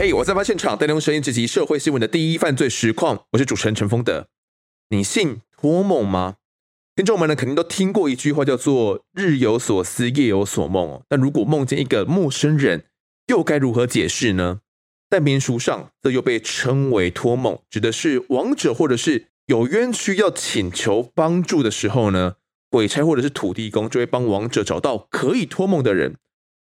[0.00, 3.24] 嘿，我在发现场带您用声音直击社会新闻的第一犯罪实况。
[3.32, 4.28] 我是主持人陈峰德。
[4.90, 6.36] 你信托梦吗？
[6.94, 11.02] 听众们呢，肯定都听过一句话，叫做“日有所思，夜有所梦”。
[11.10, 12.84] 但如果梦见一个陌生人，
[13.26, 14.60] 又该如何解释呢？
[15.10, 22.34] 在民俗上，这又被称为托梦，指的是亡者或者是有冤屈要请求帮助的时候呢，
[22.70, 26.14] 鬼差或者是土地公就会帮亡者找到可以托梦的人。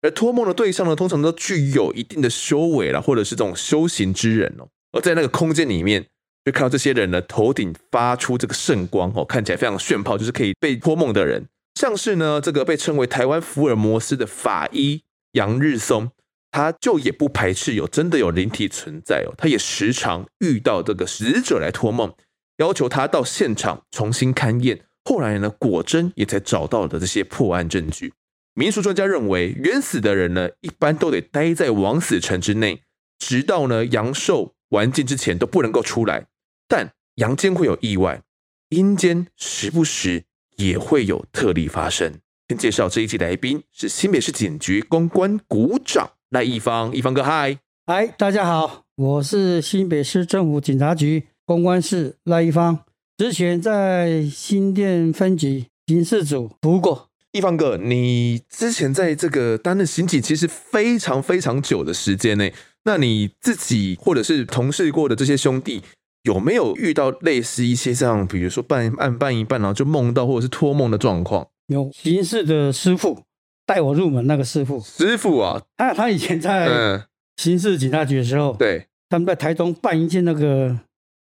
[0.02, 4.68] 而托梦的对象呢，通常都具有一定的修为啦，或者是这种修行之人哦。
[4.92, 6.06] 而在那个空间里面，
[6.44, 11.46] 就看到这些人呢，头顶发出这个圣光哦，看起来非常炫炮，就是可以被托梦的人。
[11.76, 16.10] 像是呢，这个被称为台湾福尔摩斯的法医杨日松，
[16.50, 19.34] 他就也不排斥有真的有灵体存在哦。
[19.38, 22.14] 他也时常遇到这个死者来托梦，
[22.58, 24.82] 要求他到现场重新勘验。
[25.06, 28.12] 后来呢，果真也才找到了这些破案证据。
[28.54, 32.82] 民俗专家认为，冤死的人呢，一般都得待在枉死城之内，
[33.18, 36.28] 直到呢阳寿完尽之前都不能够出来。
[36.68, 38.22] 但阳间会有意外，
[38.70, 40.26] 阴间时不时
[40.58, 42.20] 也会有特例发生。
[42.50, 52.80] 先介绍这一期来宾是新北市警局公关股长赖一方，一方哥嗨，嗨，大家好，我是新北市政府警察局公关室赖一方，
[53.18, 57.11] 之前在新店分局刑事组服务过。
[57.32, 65.82] 义方哥，你之前在这个担任刑警，其实非常非常久的时间内，那你自己或者是同事过的这些兄弟，
[66.24, 71.48] 有没有遇到类似一些这样，比如说办案办一半，然后就梦到或者是托梦的状况？
[71.68, 73.24] 有刑事的师傅
[73.66, 77.06] 带我入门，那个师傅，师傅啊，他他以前在
[77.38, 80.78] 刑事警察局的时候，嗯、对，他们在台中办一件那个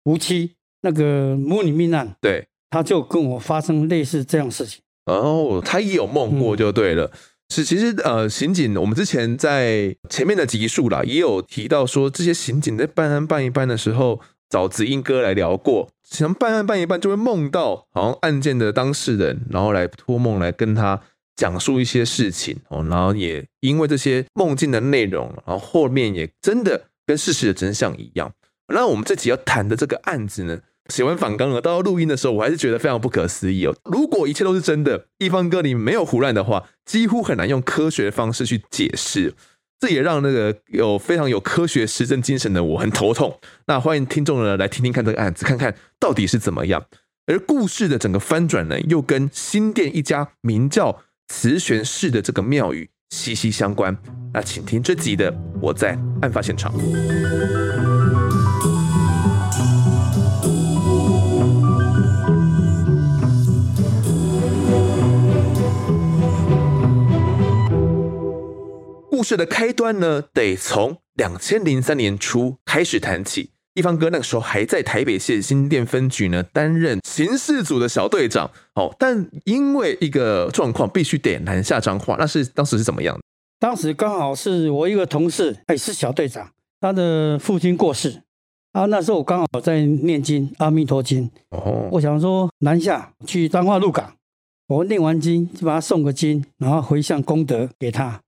[0.03, 4.81] 无期那个母女命案，对，他就跟我发生类似这样事情。
[5.07, 7.07] 哦，他也有梦过就对了。
[7.07, 7.19] 嗯、
[7.51, 21.01] 是，其实呃，刑警我们之前在前面的集数啦，也有提到说，这些刑警在办案办一半的时候，找子英哥来聊过，想办案办一办就会梦到好像案件的当事人，然后来托梦来跟他
[21.35, 28.33] 讲述一些事情哦，然后也因为这些梦境的内容，然后后面也真的跟事实的真相一样。
[28.69, 30.59] 那我们这集要谈的这个案子呢？
[30.89, 33.75] 写完反纲了，到录音的时候，我还是觉得非常不可思议哦。
[33.85, 39.35] 如果一切都是真的，一方哥你没有胡乱的话，几乎很难用科学的方式去解释。
[39.81, 43.41] 这也让那个有非常有科学实证精神的我很头痛。
[43.67, 46.85] 那欢迎听众呢来听听看这个案子，看看到底是怎么样。
[47.27, 53.97] 而故事的整个翻转呢，又跟新店一家名叫慈玄寺的这个庙宇息息相关。
[54.33, 56.73] 那请听这集的我在案发现场。
[69.23, 73.51] 故事的开端呢，得从两千零三年初开始谈起。
[73.75, 78.51] 一方哥那个时候还在台北县新店分局呢，担任刑事组的小队长。
[78.75, 82.17] 哦，但因为一个状况，必须得南下彰化。
[82.19, 83.17] 那是当时是怎么样？
[83.61, 86.51] 当时刚好是我一个同事，也是小队长，
[86.81, 88.25] 他的父亲过世
[88.73, 88.87] 啊。
[88.87, 94.15] 那时候我刚好在念经《阿弥陀经》，哦，我想说南下去彰化鹿港，
[94.67, 98.21] 我念完经就把他送个经，然后回向功德给他。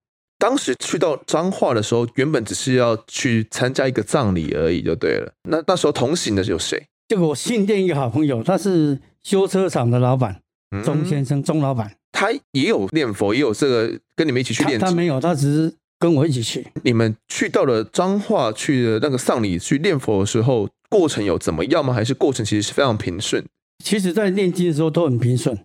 [0.44, 5.32] 当时去到彰化的时候，原本只是要去参加一个葬礼而已，就对了。
[5.48, 6.86] 那那时候同行的有谁？
[7.08, 10.42] 就我新店一个好朋友，他是修车厂的老板，
[10.84, 11.96] 钟先生，钟、嗯、老板。
[12.12, 14.78] 他也有念佛，也有这个跟你们一起去念。
[14.78, 16.66] 他没有，他只是跟我一起去。
[16.82, 21.94] 你们去到了彰化去的那个丧礼去念佛的时候，过程有怎么样吗？
[21.94, 23.42] 还是过程其实是非常平顺？
[23.82, 25.58] 其实，在念经的时候都很平顺，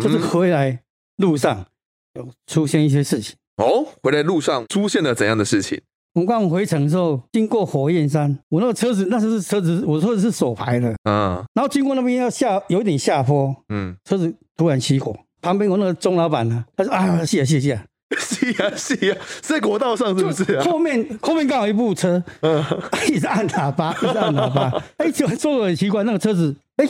[0.00, 0.84] 就是回来
[1.16, 1.66] 路上
[2.14, 3.34] 有出现一些事情。
[3.56, 5.80] 哦，回来路上出现了怎样的事情？
[6.14, 17.84] 我刚回程的时候，经过火焰山，我那个车子，那时候是车子，我说的是手排的，嗯，然后经过那边要下，有一点下坡，嗯，车子突然起火，旁边我那个钟老板呢，他说啊，谢啊谢谢啊，
[18.18, 20.60] 谢啊 是啊，在国道上是不是？
[20.60, 22.62] 后面后面刚好一部车，嗯，
[23.10, 26.88] 一直按喇叭，一直按喇叭，哎，就说的很奇怪，那个车子，哎，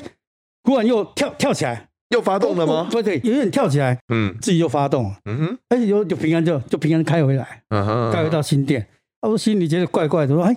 [0.62, 1.88] 突然又跳跳起来。
[2.10, 2.88] 又发动了吗？
[2.90, 8.86] 对对，有点跳起来，嗯，自己又发动，嗯哼，哎，有就平安就就平安开回来，嗯哼，开回到新店。
[9.20, 10.54] 他说心里觉得怪怪的，说哎，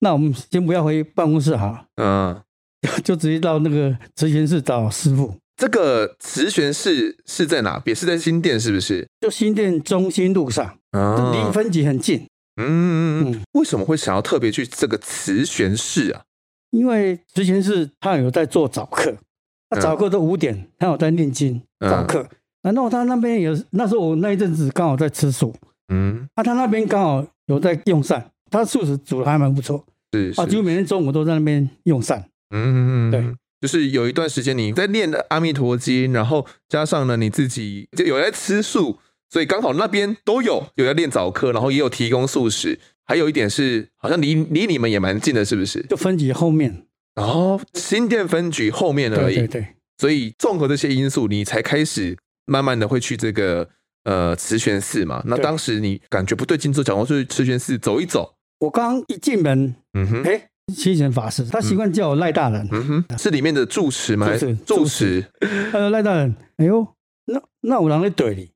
[0.00, 2.40] 那我们先不要回办公室好，嗯，
[3.04, 5.34] 就直接到那个慈玄寺找师傅。
[5.56, 7.96] 这个慈玄寺是在哪边？
[7.96, 9.08] 是在新店是不是？
[9.20, 12.26] 就新店中心路上，离分局很近。
[12.60, 16.22] 嗯嗯，为什么会想要特别去这个慈玄寺啊？
[16.70, 19.16] 因为慈玄寺他有在做早课。
[19.68, 22.28] 他早课都五点，他有在念经早课。
[22.62, 25.54] 然后他那边有，那时候我那一阵子刚好在吃素，
[25.88, 30.40] 嗯，啊，他那边刚好有在用膳，他素食煮的还蛮不错，是，是。
[30.40, 32.28] 啊，几乎每天中午都在那边用膳。
[32.50, 33.24] 嗯，对，
[33.60, 38.98] 就是有一段时间你在念阿弥陀经，然后加上呢你自己就有在吃素，
[39.30, 42.80] 所以刚好那边都有有在练早课，然后也有提供素食。
[43.04, 45.80] 还有一点是，好像离离你们也蛮近的，是不是？
[45.88, 46.85] 就分局后面，
[47.16, 49.34] 然后新店分局后面而已。
[49.34, 49.66] 对对对。
[49.98, 53.68] 所以综合这些因素，你才开始慢慢的会去这个
[54.04, 55.22] 呃慈泉寺嘛。
[55.26, 58.34] 那当时你感觉不对劲，就讲过去慈泉寺走一走。
[58.60, 64.36] 我刚一进门，嗯哼，哎，七贤法师，他习惯叫我赖大人，嗯哼，是里面的住持吗？
[64.36, 65.24] 是住持。
[65.72, 66.86] 他说赖大人，哎呦，
[67.26, 68.50] 那那我让你怼你，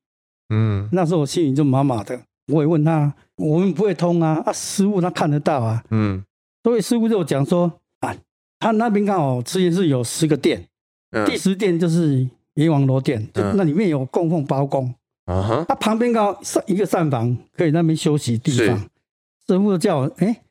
[0.49, 2.19] 嗯，那时候我心里就麻麻的。
[2.47, 6.23] 我也问他，我们不会通啊，啊，师傅他看得到啊，嗯，
[6.63, 7.80] 所以师傅就讲说啊，
[8.61, 10.65] 他那边刚好之前是有十个殿，
[11.09, 14.93] 嗯、第十殿就是阎王罗殿，就那里面有供奉包公，
[15.25, 18.79] 啊哈，他旁边刚好上一个膳房，可以那边休息地方，
[19.47, 20.41] 师傅就叫我，哎、欸，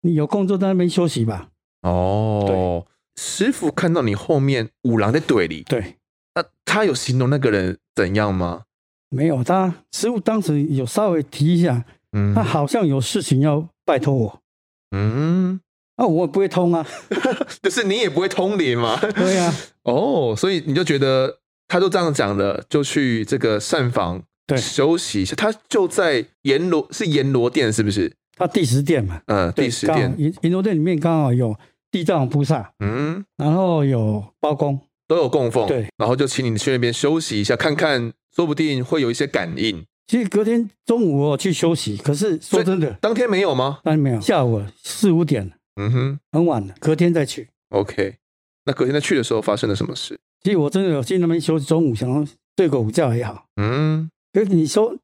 [0.00, 1.50] 你有空就在那边休息吧。
[1.82, 2.96] 哦，对。
[3.18, 5.96] 师傅看到你后面五郎在怼里，对，
[6.34, 8.62] 那他有形容那个人怎样吗？
[9.08, 14.42] 没有，他师傅当时有稍微提一下，嗯，他好像有事情要拜托我，
[14.90, 15.58] 嗯，
[15.96, 16.86] 啊，我也不会通啊
[17.62, 19.54] 就是你也不会通灵嘛，对呀、啊，
[19.84, 21.38] 哦，所以你就觉得
[21.68, 28.12] 他就这样讲的，就去这个膳房对休息一下，他就在阎罗是阎罗殿是不是？
[28.36, 31.56] 他第十殿嘛，嗯，第十殿阎阎罗殿里面刚好有
[31.90, 34.78] 地藏菩萨，嗯，然后有包公
[35.08, 38.12] 都有供奉，对，然后就请你去那边休息一下，看看。
[38.36, 39.82] 说不定会有一些感应。
[40.06, 43.78] 其实隔天中午我去休息，可是说真的，当天没有吗？
[43.82, 46.74] 当天没有，下午四五点，嗯哼，很晚了。
[46.80, 47.48] 隔天再去。
[47.70, 48.16] OK，
[48.64, 50.18] 那隔天再去的时候发生了什么事？
[50.42, 52.24] 其实我真的有去那边休息，中午想要
[52.56, 53.46] 睡个午觉也好。
[53.56, 54.96] 嗯，可是你说，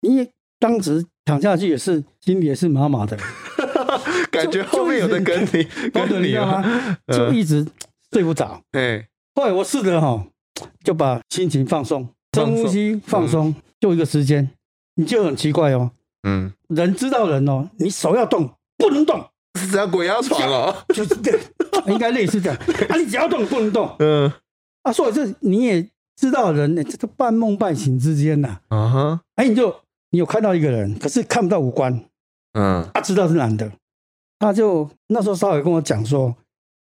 [0.00, 0.28] 你
[0.58, 3.16] 当时躺下去也是心里也是麻麻的，
[4.30, 6.96] 感觉后面有人跟你，跟你知道吗？
[7.12, 7.66] 就一直
[8.12, 8.62] 睡不着。
[8.72, 10.26] 对，后来我试着哈，
[10.82, 12.08] 就把心情放松。
[12.32, 14.50] 深呼吸，放松，就一个时间，
[14.96, 15.90] 你就很奇怪哦。
[16.28, 19.26] 嗯，人知道人哦，你手要动，不能动，
[19.56, 21.38] 是这样鬼压床哦，就是对，
[21.86, 22.58] 应该类似这样。
[22.88, 23.94] 啊，你只要动，不能动。
[23.98, 24.30] 嗯，
[24.82, 28.60] 啊，所以这你也知道人呢，这个半梦半醒之间呐。
[28.68, 29.74] 啊哈，哎，你就
[30.10, 32.04] 你有看到一个人，可是看不到五官。
[32.52, 33.70] 嗯，他知道是男的，
[34.38, 36.34] 他就那时候稍微跟我讲说，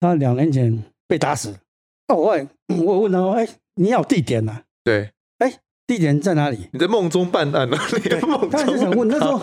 [0.00, 1.54] 他两年前被打死。
[2.08, 2.46] 哦，我
[2.84, 4.62] 我问他说，哎，你要地点呐？
[4.84, 5.10] 对。
[5.86, 6.68] 地点在哪里？
[6.72, 7.76] 你在梦中办案了？
[7.90, 9.08] 对，他就想问。
[9.08, 9.42] 那时候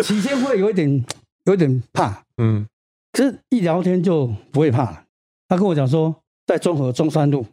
[0.00, 1.04] 起先会有一点，
[1.50, 2.66] 有点怕，嗯，
[3.12, 5.04] 可是一聊天就不会怕了。
[5.48, 7.46] 他跟我讲说，在中和中山路，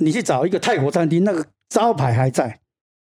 [0.00, 2.60] 你去找一个泰国餐厅，那个招牌还在。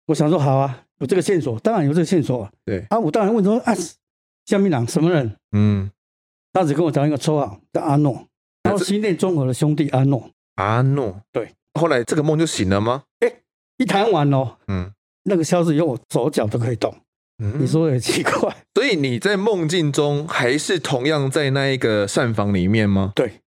[0.07, 2.51] 我想说好啊，有这个线索，当然有这个线索啊。
[2.65, 3.73] 对啊，我当然问说啊，
[4.45, 5.35] 香槟郎什么人？
[5.51, 5.91] 嗯，
[6.51, 8.27] 他只跟我讲一个绰号叫阿诺，
[8.63, 10.29] 然后新店中和的兄弟阿诺。
[10.55, 11.53] 阿诺，对。
[11.79, 13.03] 后来这个梦就醒了吗？
[13.19, 13.31] 哎。
[13.77, 14.91] 一谈完哦，嗯，
[15.23, 16.94] 那个消息以后，我手脚都可以动，
[17.39, 23.13] 嗯，你说也奇怪， 所以你在梦境中还是同样在那一个膳房里面吗？
[23.15, 23.41] 对，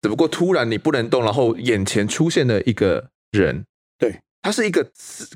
[0.00, 3.64] 只不过突然你不能动，然后眼前出现了一个人，
[3.98, 4.88] 对，他是一个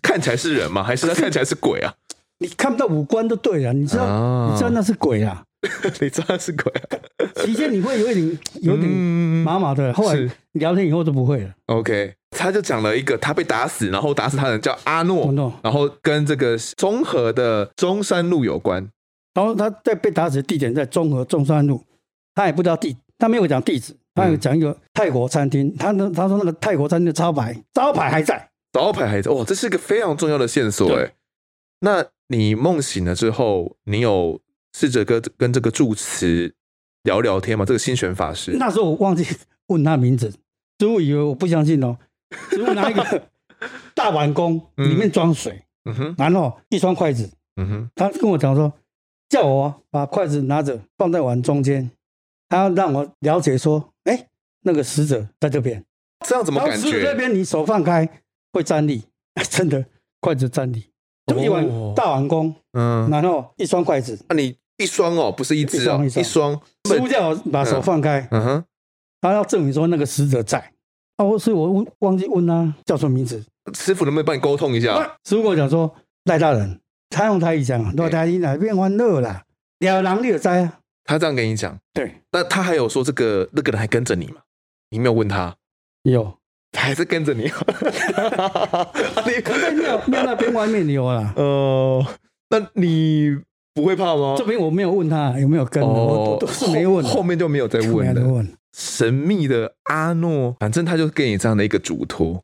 [0.03, 0.83] 看起来是人吗？
[0.83, 1.95] 还是他看起来是鬼啊？
[2.39, 5.43] 你看不到五官都对了，你知道，啊、你知道那是鬼啊。
[6.01, 11.51] 你知道是鬼，啊，期间你会有一点有点麻麻的，后来聊天以后都不会了。
[11.67, 18.89] OK，他就讲了一个他被打死，然后打死他的人叫阿诺，然后跟这个中和的中山路有关。
[19.35, 21.83] 然后他在被打死的地点在中和中山路，
[22.35, 25.75] 他也不知道地，他没有讲地址，他有讲一个泰国餐厅。
[25.77, 29.31] 他呢，他说那个泰国餐厅的招牌招牌还在，招牌还在。
[29.31, 31.13] 哇，这是一个非常重要的线索哎。
[31.81, 34.41] 那你梦醒了之后，你有？
[34.79, 36.53] 试着跟跟这个住持
[37.05, 38.55] 聊聊天吗，这个心玄法师。
[38.59, 39.27] 那时候我忘记
[39.69, 40.31] 问他名字，
[40.79, 41.97] 师父以为我不相信哦。
[42.51, 43.29] 师 父拿一个
[43.95, 48.73] 大碗公，里面装水，嗯哼，然后一双筷子，嗯哼，他跟我讲说，
[49.29, 51.91] 叫我把筷子拿着放在碗中间，
[52.49, 54.29] 他要让我了解说，哎，
[54.63, 55.85] 那个死者在这边，
[56.27, 57.03] 这样怎么感觉？
[57.03, 58.09] 这边你手放开
[58.53, 59.05] 会站立，
[59.51, 59.85] 真的
[60.21, 60.91] 筷子站立，
[61.27, 64.57] 就一碗大碗公，嗯，然后一双筷子，那你。
[64.79, 66.53] 一双哦，不是一只哦，一双。
[66.87, 68.65] 师傅叫我把手放开，嗯哼，
[69.23, 70.71] 他要证明说那个死者在。
[71.17, 73.43] 啊，我所以我忘忘记问他叫什么名字。
[73.75, 74.95] 师傅能不能帮你沟通一下？
[75.25, 75.93] 师傅跟我讲说
[76.25, 76.81] 赖大人，
[77.11, 79.43] 他用台语讲，赖大人哪边欢乐啦？
[79.79, 80.79] 两狼你有在啊？
[81.05, 82.13] 他这样跟你讲，对。
[82.33, 84.37] 那他还有说这个那个人还跟着你吗？
[84.91, 85.55] 你没有问他？
[86.03, 86.39] 有，
[86.73, 87.45] 他还是跟着你。
[89.27, 91.33] 你可在庙庙那边外面有啦。
[91.37, 92.05] 哦，
[92.51, 93.39] 那你。
[93.75, 94.35] 不会怕吗？
[94.39, 98.47] 这边我没有问他有没有跟，哦、我都是没问后，后面就没有再问了。
[98.77, 102.43] 问神秘的阿诺，反正他就给你这样的一个嘱托。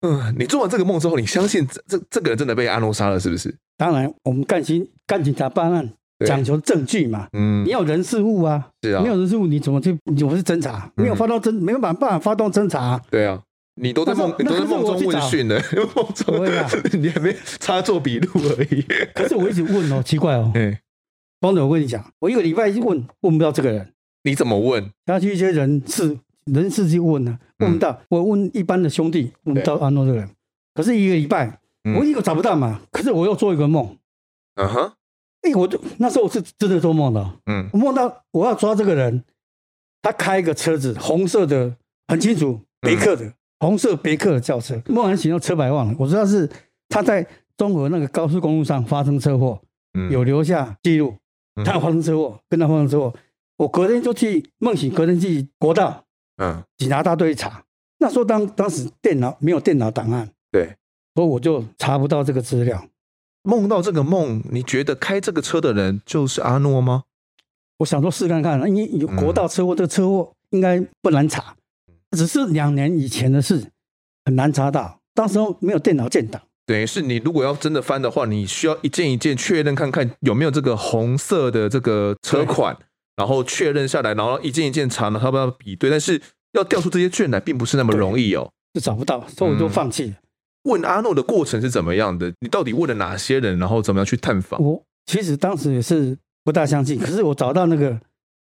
[0.00, 3.54] 嗯，你做完这个梦之后，你相信这这这个人真的被阿诺杀了，是不是？
[3.76, 5.92] 当然，我们干警干警察办案
[6.24, 7.28] 讲求证据嘛。
[7.32, 9.96] 嗯，你要人事物啊，是啊，没有人事物你怎么去？
[10.04, 13.00] 你不是侦查，没有发动侦，没有办法发动侦查。
[13.10, 13.42] 对啊，
[13.74, 15.60] 你都在梦，你都在梦中问讯呢，
[15.94, 16.46] 梦中
[17.00, 18.82] 你还没插做笔录而已。
[19.14, 20.50] 可是我一直问哦，奇怪哦。
[20.54, 20.76] 嗯，
[21.40, 24.90] 方总，我跟你讲，我一个礼拜一问问不到这个人，你怎么问？
[25.06, 26.18] 要去一些人事。
[26.50, 27.90] 人事去问呢，问不到。
[27.90, 30.30] 嗯、我问一般的兄弟，问不到安诺这个人。
[30.72, 31.60] 可是一个礼拜，
[31.94, 32.80] 我一个找不到嘛。
[32.90, 33.98] 可是我又做一个梦。
[34.54, 34.92] 嗯哼。
[35.42, 37.34] 哎，我就那时候我是真的做梦的。
[37.44, 37.68] 嗯。
[37.74, 39.22] 我梦到我要抓这个人，
[40.00, 44.80] 他开一个车子，红色的，很清楚，别克的，嗯、红色别克的轿车。
[44.86, 45.94] 梦完醒，车牌忘了。
[45.98, 46.48] 我知道是
[46.88, 47.26] 他在
[47.58, 49.60] 中和那个高速公路上发生车祸，
[49.92, 51.14] 嗯、有留下记录。
[51.62, 53.14] 他发生车祸，跟他发生车祸。
[53.58, 56.04] 我隔天就去梦醒，隔天去国道。
[56.40, 57.64] 嗯，警察大队查，
[57.98, 60.76] 那时候当当时电脑没有电脑档案，对，
[61.14, 62.86] 所以我就查不到这个资料。
[63.42, 67.04] 梦到这个梦，你觉得开这个车的人就是阿诺吗？
[67.78, 71.56] 我想说试看看，因为有国道车祸，这个车祸应该不难查，
[72.12, 73.72] 只是两年以前的事，
[74.24, 75.00] 很难查到。
[75.14, 82.76] 当时候没有电脑建档，等于是你如果要真的翻的话，你需要一件一件确认看看有没有这个红色的这个车款。
[83.18, 86.22] 然后确认下来，然后一件一件查呢，他不要比对，但是
[86.52, 90.10] 要调出这些卷来，并不是那么容易哦，就找不到，所以我就放弃了。
[90.10, 90.16] 嗯、
[90.70, 92.32] 问阿诺的过程是怎么样的？
[92.38, 93.58] 你到底问了哪些人？
[93.58, 94.62] 然后怎么样去探访？
[94.62, 98.00] 我其实当时也是不大相信，可是我找到那个，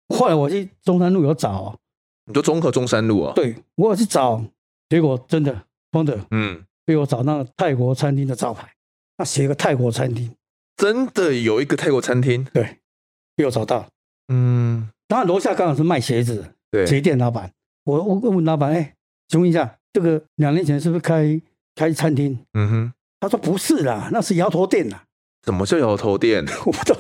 [0.10, 1.77] 后来我去中山路有找，
[2.25, 3.34] 你就中和中山路啊？
[3.36, 4.44] 对，我有去找，
[4.89, 8.68] 结果真的，真的，嗯，被我找到泰国餐厅的招牌，
[9.20, 10.32] 那写个泰国餐厅，
[10.75, 12.80] 真的有一个泰国餐厅，对，
[13.36, 13.88] 被我找到。
[14.27, 17.51] 嗯，当然楼下刚好是卖鞋子，对，鞋店老板。
[17.86, 18.94] 我我问老板，哎，
[19.27, 21.42] 请问一下，这个两年前是不是开
[21.75, 22.39] 开餐厅？
[22.53, 25.01] 嗯哼，他说不是啦，那是摇头店呐。
[25.46, 26.46] 什么叫摇头店？
[26.65, 27.00] 我不知道。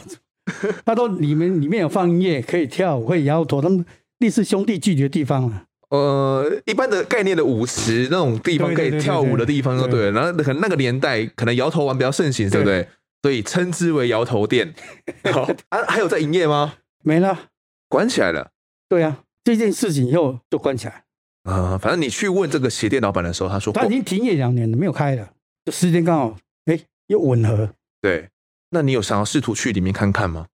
[0.85, 3.85] 他说里面里面有放音乐，可以跳舞，可以摇头，他们
[4.19, 5.63] 类似兄弟聚集的地方啊。
[5.89, 10.11] 呃，一般的概念的舞池那种地方可以跳舞的地方，就对了。
[10.11, 12.85] 然后可能那个年代可能摇头丸比较盛行，对不对？
[13.21, 14.73] 所以称之为摇头店。
[15.31, 16.73] 好啊，还有在营业吗？
[17.03, 17.49] 没了，
[17.89, 18.51] 关起来了。
[18.87, 21.03] 对啊，这件事情以后就关起来。
[21.43, 25.33] 啊、呃，反正你去问这个鞋店老板的时候，他说他已经停业两年了，没有开了。
[25.65, 27.69] 就时间刚好，哎，又吻合。
[28.01, 28.29] 对，
[28.69, 30.47] 那你有想要试图去里面看看吗？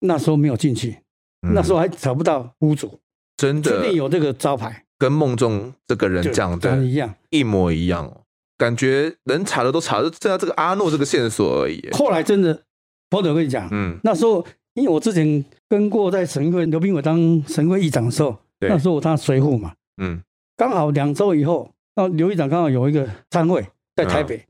[0.00, 0.98] 那时候没有进去，
[1.42, 2.98] 嗯、那时候还找不到屋主。
[3.36, 8.22] 真的，确定有这个招牌，跟梦中这个人讲的一样，一模一样哦。
[8.56, 11.88] 感觉能查的都查，就剩下这个阿诺这个线索而已。
[11.92, 12.64] 后来真的，
[13.12, 14.44] 我得跟你讲，嗯，那时候。
[14.78, 17.18] 因为我之前跟过在省议会刘斌伟当
[17.48, 20.22] 省议会议长的时候，那时候我当随扈嘛，嗯，
[20.56, 23.66] 刚好两周以后，那刘议长刚好有一个餐会
[23.96, 24.46] 在台北，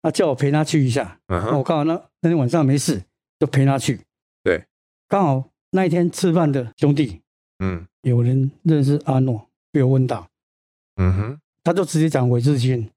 [0.00, 1.58] 他、嗯、叫我陪他去一下，嗯、哼。
[1.58, 3.02] 我刚好那那天晚上没事，
[3.40, 4.00] 就陪他去。
[4.44, 4.64] 对，
[5.08, 7.20] 刚好那一天吃饭的兄弟，
[7.58, 10.28] 嗯，有人认识阿诺，被我问到，
[10.96, 12.88] 嗯哼，他就直接讲韦志军，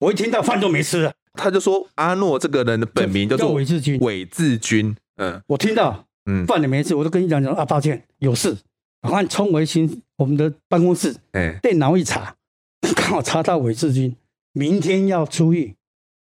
[0.00, 6.04] 我一听到饭都没吃了，他就说阿诺这个人的本名叫做韦志军，韦志军，嗯，我听到。
[6.26, 8.56] 嗯，饭也没事，我都跟你讲讲啊，抱歉，有事，
[9.02, 12.36] 赶快冲回新我们的办公室，哎，电脑一查，
[12.96, 14.16] 刚好查到韦志军
[14.52, 15.74] 明天要出狱。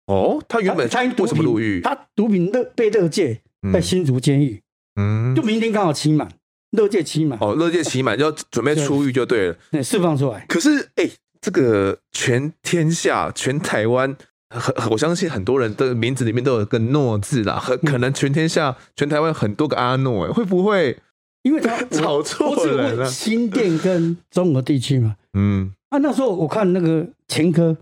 [0.07, 1.81] 哦，他原本他为什么入狱？
[1.81, 4.61] 他毒品乐被勒戒在新竹监狱，
[4.95, 6.29] 嗯，就明天刚好期满，
[6.71, 7.37] 乐戒期满。
[7.39, 10.45] 哦，乐戒期满就要准备出狱就对了，对，释放出来。
[10.49, 11.09] 可是，哎，
[11.39, 14.15] 这个全天下全台湾。
[14.53, 20.97] 很，我相信很多人的名字里面都有个诺字啦，很可能全天下、嗯、全台湾很多个阿诺，会不会？
[21.41, 23.05] 因为他 找错人了。
[23.05, 27.75] 新店跟中和地区嘛，嗯，啊，那时候我看那个前科，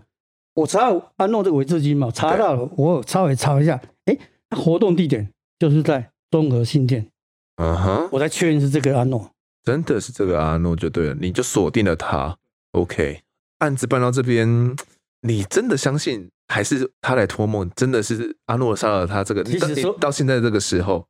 [0.54, 4.18] 我查到阿诺这个韦志军嘛，查到了，我稍微查一下，哎，
[4.50, 5.28] 他活动地点
[5.60, 7.06] 就是在中和新店，
[7.56, 9.30] 嗯哼，我才确认是这个阿诺，
[9.62, 12.36] 真的是这个阿诺就对了，你就锁定了他
[12.72, 13.20] ，OK，
[13.58, 14.74] 案子办到这边，
[15.20, 16.28] 你真的相信？
[16.52, 19.24] 还是他来托梦，真的是阿诺杀了他。
[19.24, 21.06] 这个，其实说到现在这个时候，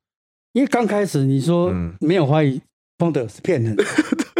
[0.52, 2.62] 因为刚开始你说没有怀疑，
[2.96, 3.84] 邦德是骗人的，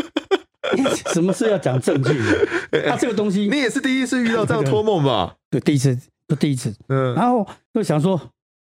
[1.13, 2.13] 什么事要讲证据？
[2.89, 5.35] 他这个东西，你也是第一次遇到这样 托梦吧？
[5.51, 6.73] 对，第一次，就第一次。
[6.87, 7.45] 嗯，然后
[7.75, 8.21] 就想说，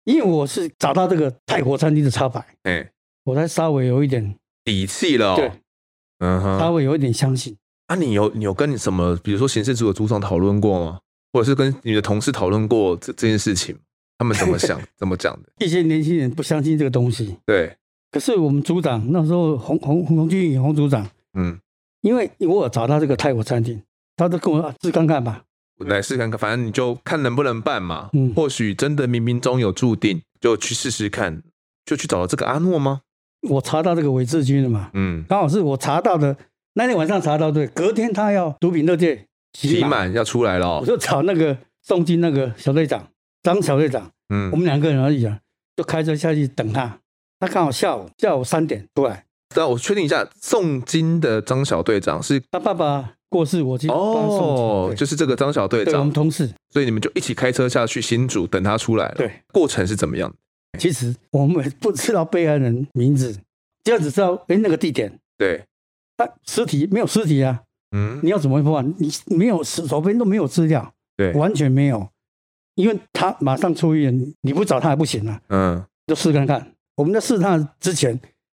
[0.05, 2.91] 因为我是找到这个泰国餐厅的插牌，哎，
[3.25, 4.35] 我才稍微有一点
[4.65, 5.37] 底气了。
[5.37, 5.53] 对，
[6.21, 7.57] 嗯哼，稍微有一点相信。
[7.89, 11.01] 啊，你有你有跟你什么，比如说刑事组的组长讨论过吗？
[11.33, 13.77] 或者是跟你的同事讨论过这这件事情，
[14.19, 14.81] 他们怎么想？
[14.97, 15.49] 怎么讲的？
[15.65, 17.37] 一些年轻人不相信这个东西。
[17.47, 17.77] 对。
[18.11, 21.59] 可是我们组长那时候洪洪洪军宇洪组长，嗯，
[22.03, 23.83] 因为我有找到这个泰国餐厅，
[24.17, 25.45] 他都跟我说试看看吧，
[25.79, 28.11] 来试看看，反正你就看能不能办嘛。
[28.13, 31.43] 嗯，或许真的冥冥中有注定，就去试试看，
[31.87, 33.01] 就去找了这个阿诺吗？
[33.49, 36.37] 我查到这个韦志军了嘛，嗯，刚好是我查到的
[36.75, 43.09] 那天晚上查到对，隔天他要毒品勒戒期满要出来了，我就找那个宋金那个小队长
[43.43, 45.39] 张小队长，嗯，我们两个人而已啊，
[45.77, 47.01] 就开车下去等他，
[47.39, 49.27] 他刚好下午下午三点出来。
[49.55, 59.15] 那我确定一下，宋金的张小队长是他爸爸过世，我记得哦，就是这个张小队长，我们同事，所以你们就一起开车下去新竹等他出来了。
[59.17, 60.35] 对，过程是怎么样？
[60.79, 63.41] 其实我们不知道被害人名字，
[63.85, 65.19] 就只知道哎那个地点。
[65.37, 65.65] 对，
[66.17, 67.61] 他尸体没有尸体啊。
[67.93, 68.95] 嗯，你要怎么破案？
[68.99, 72.09] 你没有手边都没有资料，对，完全没有，
[72.75, 75.41] 因为他马上出院，你不找他还不行啊。
[75.49, 76.73] 嗯，就试看看。
[76.97, 78.19] 我们在试探之前，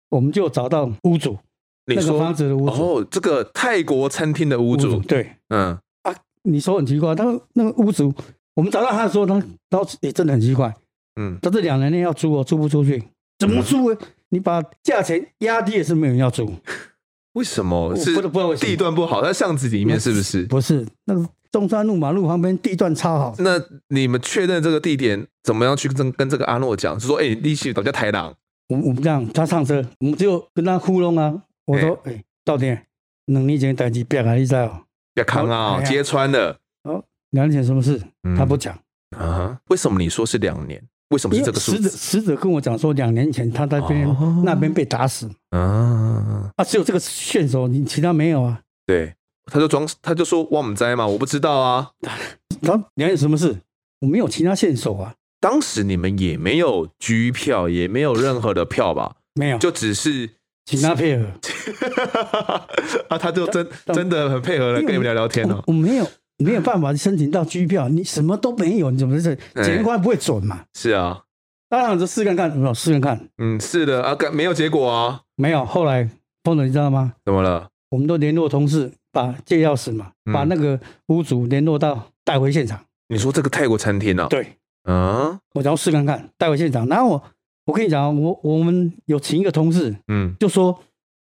[0.09, 1.37] 我们就找到屋主，
[1.85, 8.13] 那个房子的屋主哦，这个泰国餐厅的屋主，屋主对，嗯啊，你说很奇怪，他那个屋主，
[8.55, 10.73] 我们找到他的时候，他当时也真的很奇怪。
[11.15, 13.03] 嗯，他这两年内要租哦，租不出去，
[13.37, 13.95] 怎么租？
[14.29, 16.51] 你把价钱压低也是没有人要租。
[17.33, 17.95] 为什么？
[17.95, 18.15] 是
[18.57, 20.43] 地段不好，在巷子里面是不是？
[20.45, 23.35] 不是，那个中山路马路旁边地段超好。
[23.39, 26.99] 那你们确认这个地点，怎么样去跟跟这个阿诺讲？
[26.99, 28.33] 是说，哎，利息倒叫台郎。
[28.69, 31.43] 我我们这样，他上车，我们就跟他糊弄啊。
[31.65, 32.77] 我说，哎，到底
[33.25, 34.81] 两年前代志别来一再哦，
[35.13, 36.57] 别扛啊，揭穿了。
[36.83, 38.01] 哦，两年前什么事？
[38.37, 38.77] 他不讲
[39.13, 39.57] 啊？
[39.69, 40.81] 为什么你说是两年？
[41.09, 41.77] 为什么是这个数字？
[41.77, 45.29] 死者死者跟我讲说，两年前他在边、哦、那边被打死。
[45.51, 46.63] 啊啊！
[46.63, 48.59] 只有这个线索，你其他没有啊？
[48.87, 49.13] 对，
[49.45, 51.91] 他就装，他就说我们在嘛，我不知道啊。
[52.63, 53.55] 他两年什么事？
[54.01, 55.13] 我没有其他线索啊。
[55.39, 59.17] 当时你们也没有拘票，也没有任何的票吧？
[59.35, 60.29] 没有，就只是
[60.65, 61.25] 请他配合。
[63.09, 65.61] 啊，他就真真的很配合的跟你们聊聊天哦。
[65.67, 66.07] 我没有。
[66.37, 70.65] 没有办法申请到居票，你什么都没有，你怎么是检察官不会准嘛？
[70.73, 71.23] 是啊，
[71.69, 73.29] 当然就试看看，没有试看看。
[73.37, 75.63] 嗯，是的啊，没有结果啊，没有。
[75.65, 76.03] 后来
[76.43, 77.13] 峰总，你知道吗？
[77.23, 77.69] 怎么了？
[77.89, 82.83] 我们都联络同事，把借钥匙嘛，嗯、把那个屋主联络到带回现场。
[83.07, 84.27] 你说这个泰国餐厅啊？
[84.27, 86.87] 对，嗯，我想要试看看，带回现场。
[86.87, 87.23] 然后我
[87.65, 90.79] 我跟你讲，我我们有请一个同事，嗯，就说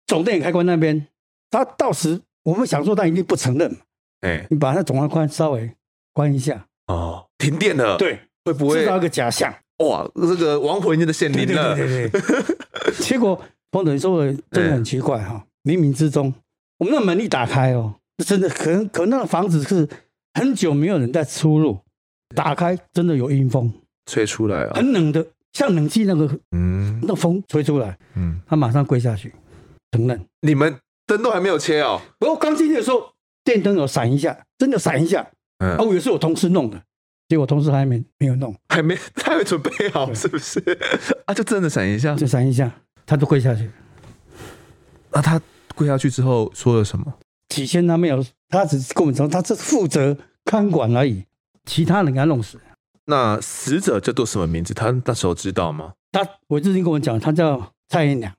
[0.07, 1.05] 总电影开关那边，
[1.51, 3.77] 他到时我们想说他一定不承认。
[4.23, 5.69] 哎，你把那总开关稍微
[6.13, 7.97] 关一下哦，停电了。
[7.97, 9.53] 对，会不会制造一个假象？
[9.79, 11.75] 哇，这个亡魂就的显灵了。
[11.75, 12.21] 对对对，
[12.99, 16.33] 结果彭总说的真的很奇怪哈，冥冥之中，
[16.77, 19.87] 我们那门一打开哦，真的可能可能那个房子是
[20.33, 21.79] 很久没有人在出入，
[22.33, 23.73] 打开真的有阴风
[24.05, 29.33] 吹出来啊，很冷的，像冷气那个，嗯，那风吹出来，嗯，他马上跪下去
[29.91, 30.25] 承认。
[30.41, 33.12] 你们灯都还没有切哦，不过刚进去的时候。
[33.43, 35.29] 电灯有闪一下，真的闪一下。
[35.59, 36.81] 嗯，啊，我以为是我同事弄的，
[37.27, 40.59] 结果同事还没没有弄，还没他还没准备好，是不是？
[41.25, 42.71] 啊，就真的闪一下，就闪一下，
[43.05, 43.69] 他就跪下去。
[45.11, 45.39] 那他
[45.75, 47.13] 跪下去之后说了什么？
[47.49, 51.23] 起先他没有，他只是跟我们说，他是负责看管而已，
[51.65, 52.59] 其他人给他弄死。
[53.05, 54.73] 那死者叫做什么名字？
[54.73, 55.93] 他那时候知道吗？
[56.11, 58.33] 他我之前跟我讲，他叫蔡彦良。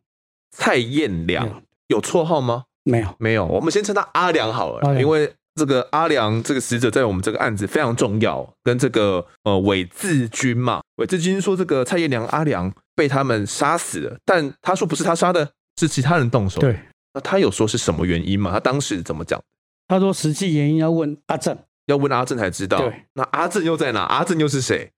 [0.51, 2.65] 蔡彦良有绰号吗？
[2.85, 16.61] 没有，没有，我们先称他阿良好了，因为这个阿良这个死者在我们这个案子非常重要，跟这个呃韦志军嘛，韦志军说这个蔡彦良阿良被他们杀死了，但他说不是他杀的，是其他人动手。
[16.61, 16.79] 对，
[17.15, 18.53] 那他有说是什么原因吗？
[18.53, 19.43] 他当时怎么讲？
[19.89, 22.79] 他说实际原因要问阿正，要问阿正才知道。
[22.79, 24.03] 对，那阿正又在哪？
[24.03, 24.91] 阿正又是谁？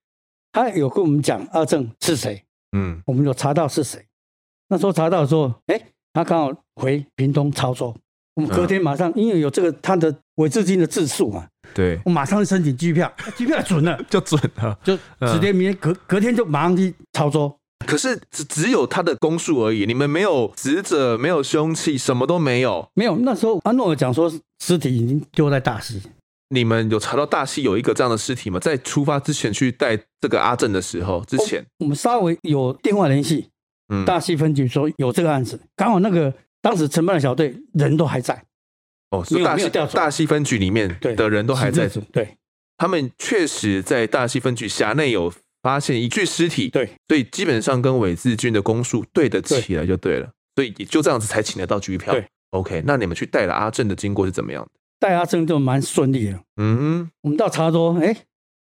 [0.51, 2.45] 他有跟我们讲阿正是谁？
[2.77, 4.07] 嗯，我们有查到是谁。
[4.69, 5.81] 那时候查到说，哎。
[6.17, 7.95] 他刚好回屏东操作，
[8.37, 14.97] 我们隔天马上，因为有这个他的韦志军的自述嘛，对，我马上申请机票， 机票准了，就准了，就
[15.31, 17.55] 直接明天隔隔天就马上去操作。
[17.87, 22.89] 可是只只有他的供述而已，你们没有死者，没有凶器，什么都没有。
[22.95, 24.33] 没有，那时候阿诺尔讲说
[24.65, 26.01] 尸体已经丢在大溪。
[26.49, 28.59] 你们有查到大溪有一个这样的尸体吗？
[28.59, 33.51] 在出发之前去带这个阿正的时候，之前我们稍微有电话联系。
[33.89, 38.45] 嗯，大溪分局说有这个案子，刚好那个当时承办的小队人都还在。
[39.11, 41.89] 哦，是大溪大溪分局里面的人都还在。
[42.13, 42.37] 对，
[42.77, 46.69] 他们确实在大溪分局辖内有发现一具尸体。
[46.69, 50.31] 对，所以基本上跟韦志军的供述对得起来就对了。
[50.57, 52.13] 所以也就这样子才请得到局票。
[52.13, 54.71] 对，OK，那你们去带了阿正的经过是怎么样的？
[54.99, 56.41] 带阿正就蛮顺利的。
[56.57, 58.17] 嗯，我们到茶桌，哎，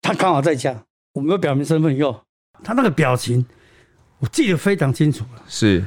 [0.02, 2.22] 他刚好在家，我们又表明身份以后，
[2.64, 3.46] 他那个表情，
[4.20, 5.44] 我记得非常清楚了。
[5.48, 5.84] 是，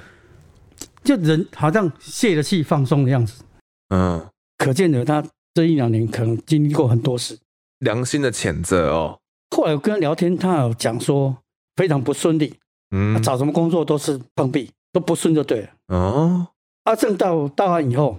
[1.05, 3.43] 就人好像泄了气、放松的样子。
[3.89, 4.27] 嗯，
[4.59, 5.23] 可见得他
[5.55, 7.39] 这一两年可能经历过很多事。
[7.79, 9.19] 良心的谴责哦。
[9.57, 11.37] 后来我跟他聊天，他有讲说
[11.77, 12.55] 非常不顺利。
[12.95, 15.69] 嗯，找什么工作都是碰壁，都不顺就对了。
[15.89, 16.47] 哦，
[16.85, 18.19] 阿正到到案以后，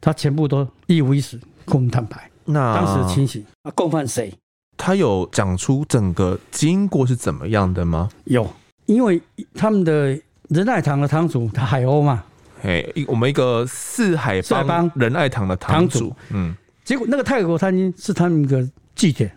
[0.00, 2.30] 他全部都一五一十跟我们坦白。
[2.44, 4.32] 那当时的情形，啊，共犯谁？
[4.76, 8.08] 他有讲出整个经过是怎么样的吗？
[8.24, 8.48] 有，
[8.86, 9.20] 因为
[9.54, 10.18] 他们的
[10.48, 12.24] 仁爱堂的堂主他海鸥嘛，
[12.62, 19.30] 哎，我们一个四海帮仁爱堂的堂主，嗯，结果那个泰国餐厅是他们一个祭典，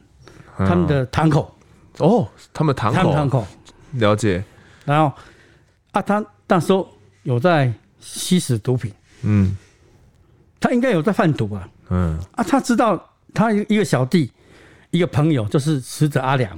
[0.58, 1.56] 他们的堂口，
[2.00, 3.48] 哦，他们堂口，堂口，
[3.94, 4.44] 了解。
[4.86, 5.14] 然后
[5.92, 6.88] 啊，他那时候
[7.24, 8.92] 有在吸食毒品，
[9.24, 9.58] 嗯，
[10.60, 14.32] 他应该有在贩毒啊，嗯，啊，他知道他一个小弟。
[14.90, 16.58] 一个朋友就是死者阿良，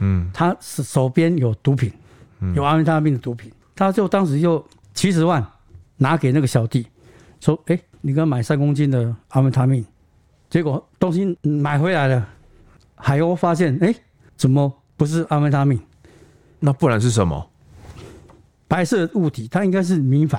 [0.00, 1.90] 嗯，他手手边有毒品，
[2.54, 5.44] 有阿非他命的毒品，他就当时就七十万
[5.96, 6.86] 拿给那个小弟，
[7.40, 9.84] 说：“哎、欸，你给他买三公斤的阿非他命。”
[10.50, 12.28] 结果东西买回来了，
[12.94, 13.96] 海鸥发现，哎、欸，
[14.36, 15.78] 怎么不是阿非他命？
[16.60, 17.50] 那不然是什么？
[18.66, 20.38] 白色物体，它应该是明矾。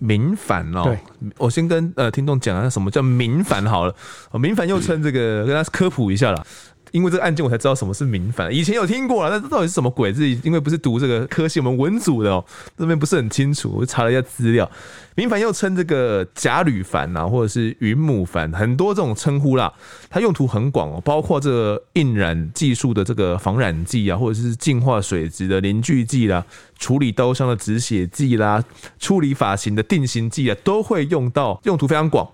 [0.00, 0.98] 明矾哦，对，
[1.38, 3.94] 我先跟呃听众讲一下什么叫明矾好了，
[4.34, 6.46] 明矾又称这个，跟大家科普一下啦。
[6.90, 8.50] 因为这个案件，我才知道什么是明矾。
[8.50, 10.12] 以前有听过了，但这到底是什么鬼？
[10.12, 12.44] 自己因为不是读这个科系，我们文组的哦，
[12.76, 13.74] 这边不是很清楚。
[13.76, 14.70] 我查了一下资料，
[15.14, 19.72] 明矾又称这个甲铝矾啊，或者是云母矾，很多这种称呼啦。
[20.08, 26.44] 它用途很广哦，包括这个印染技术的这个防染剂啊，或者是净化水质的凝聚剂啦，
[26.78, 28.64] 处理刀伤的止血剂啦，
[28.98, 32.28] 处理发型的定型剂啊，都会用到，用途非常广。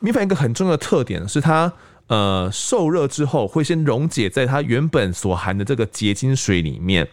[0.00, 1.72] 明矾一个很重要的特点是它。
[2.06, 7.08] 呃，受热之后会先溶解在它原本所含的这个结晶水里面。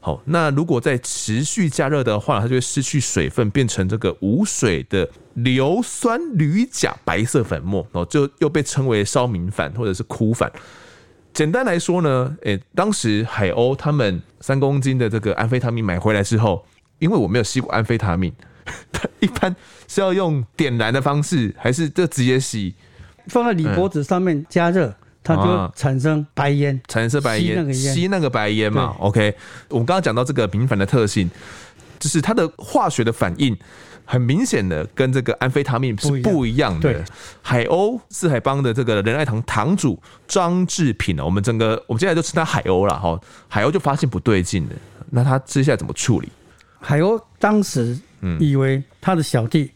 [0.00, 10.50] 好，那如果再持续加热的话，它就会失去水分，变成这个无水的硫酸铝钾白色粉末，哦，就又被称为烧明矾或者是枯矾。
[11.32, 16.66] 简单来说呢，诶，当时海鸥他们三公斤的这个安非他命买回来之后，
[16.98, 18.32] 因为我没有吸过安非他命，
[18.90, 19.54] 它一般
[19.86, 22.74] 是要用点燃的方式，还是就直接吸？
[23.26, 28.94] 放在铝箔纸上面加热，嗯、它就产生白烟，产生白烟，吸那个白烟嘛。
[28.98, 29.34] OK，
[29.68, 31.30] 我们刚刚讲到这个明礬的特性，
[31.98, 33.56] 就是它的化学的反应
[34.04, 37.04] 很明显的跟这个安非他命是不一样的。
[37.40, 43.18] 海鸥四海帮的这个仁爱堂堂主张志品呢，我们整个我们接下来就称他海鸥了哈。
[43.48, 44.70] 海鸥就发现不对劲了，
[45.10, 46.28] 那他接下来怎么处理？
[46.80, 47.96] 海鸥当时
[48.40, 49.70] 以为他的小弟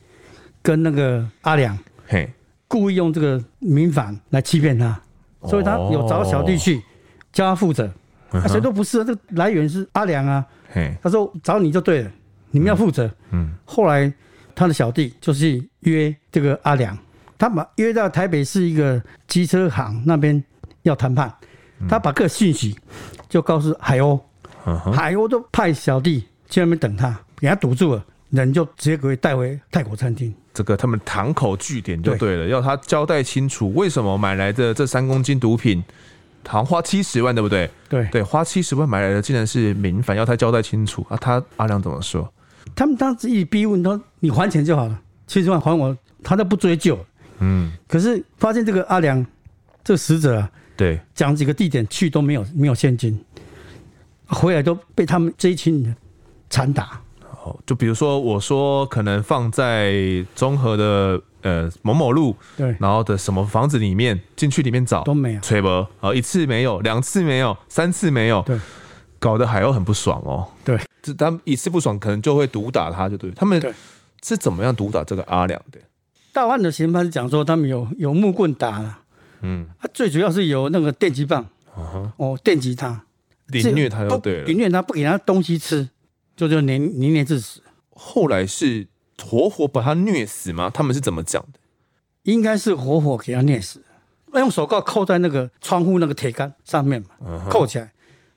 [0.61, 1.79] 跟那个阿良，
[2.09, 2.29] 嘿。
[2.69, 5.01] 故意用这个民反来欺骗他，
[5.45, 6.83] 所以他有找小弟去
[7.33, 7.91] 叫他负责，
[8.49, 10.45] 谁都不是，这个来源是阿良啊。
[11.03, 12.11] 他说找你就对了，
[12.51, 13.11] 你们要负责。
[13.65, 14.13] 后来
[14.55, 16.99] 他的小弟就是约这个阿良，
[17.39, 20.43] 他把约到台北市一个机车行那边
[20.83, 21.33] 要谈判，
[21.89, 22.77] 他把个信息
[23.29, 24.21] 就告诉海鸥，
[24.93, 30.35] 海鸥都派小弟去那边等他，给他堵住了，人就直接给带回泰国餐厅。
[30.57, 35.85] 这个他们堂口据点就对了，对要他交代清楚为什么买来的这三公斤毒品，
[36.49, 37.71] 好像花七十万，对不对？
[37.91, 41.17] 对对，花七十万买来的竟然是民反，要他交代清楚啊！
[41.19, 42.27] 他阿良怎么说？
[42.75, 46.99] 他们当时一逼问他：“你还钱就好了，七十万还我。”他都不追究。
[47.41, 47.71] 嗯。
[47.87, 49.23] 可是发现这个阿良，
[49.85, 53.23] 这个死者啊，对，讲几个地点去都没有没有现金，
[54.29, 55.95] 回来都被他们这一群人
[56.49, 56.99] 残打。
[57.67, 59.93] 就比如说，我说可能放在
[60.35, 65.69] 综合的呃某某路，对，然后的什么房子里面进去里面找都没有，吹不，
[66.01, 68.59] 啊一次没有，两次没有，三次没有，对，
[69.19, 73.61] 搞得海鸥很不爽哦，对，这他们一次不爽，可能就会毒打他，就对，他们
[74.23, 75.79] 是怎么样毒打这个阿良的？
[76.33, 78.99] 大案的刑犯是讲说他们有有木棍打了，
[79.43, 81.47] 嗯，他最主要是有那个电击棒，
[82.17, 83.03] 哦，电击他，
[83.47, 85.89] 凌虐他就对了，凌虐他不给他东西吃。
[86.37, 88.87] 就就年年年致死，后来是
[89.19, 90.69] 活活把他虐死吗？
[90.69, 91.59] 他们是怎么讲的？
[92.25, 93.83] 应该是活活给他虐死，
[94.35, 97.91] 用手铐扣在那个窗户那个铁杆上面嘛，扣起来，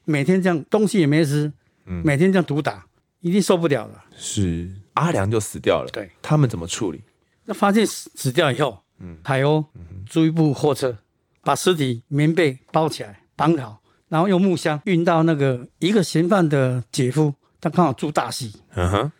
[0.06, 1.52] 每天这样东西也没吃，
[1.84, 2.86] 每天这样毒打，
[3.20, 4.06] 一定受不了了。
[4.16, 5.90] 是阿良就死掉了。
[5.92, 7.02] 对，他们怎么处理？
[7.46, 9.66] 那发现死死掉以后，嗯，海鸥
[10.06, 10.98] 租一部货车，
[11.42, 17.34] 把尸体棉被包起来绑好，然后用木箱运到那个一个嫌犯的姐夫。
[17.62, 19.12] 他刚好住大溪，嗯哼，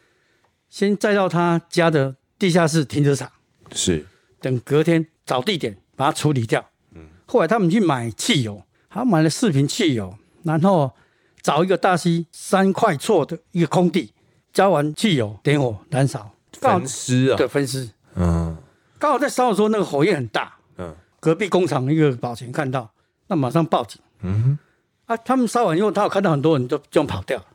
[0.70, 3.30] 先载到他家的地下室停车场，
[3.74, 4.06] 是，
[4.40, 6.66] 等隔天找地点把它处理掉。
[6.94, 10.92] 嗯，后来他们去买汽油，他买了四瓶汽油，然后
[11.42, 14.14] 找一个大溪三块厝的一个空地，
[14.54, 17.90] 加完汽油，点火燃烧，焚尸啊，对，焚尸。
[18.16, 18.58] 嗯，
[18.98, 20.56] 刚好在烧的时候，那个火焰很大。
[20.78, 22.90] 嗯，隔壁工厂一个保全看到，
[23.28, 24.02] 那马上报警。
[24.22, 27.38] 嗯哼，啊，他们烧完以后，他有看到很多人都这样跑掉。
[27.38, 27.46] 了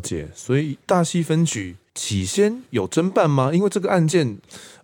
[0.00, 3.50] 解，所以大溪分局起先有侦办吗？
[3.52, 4.38] 因为这个案件，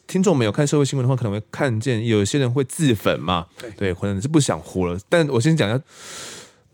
[0.07, 3.47] 听众没有看社会新闻的话，可能会看见有些人会自焚嘛。
[3.59, 4.99] 对，对，可能是不想活了。
[5.09, 5.83] 但我先讲一下。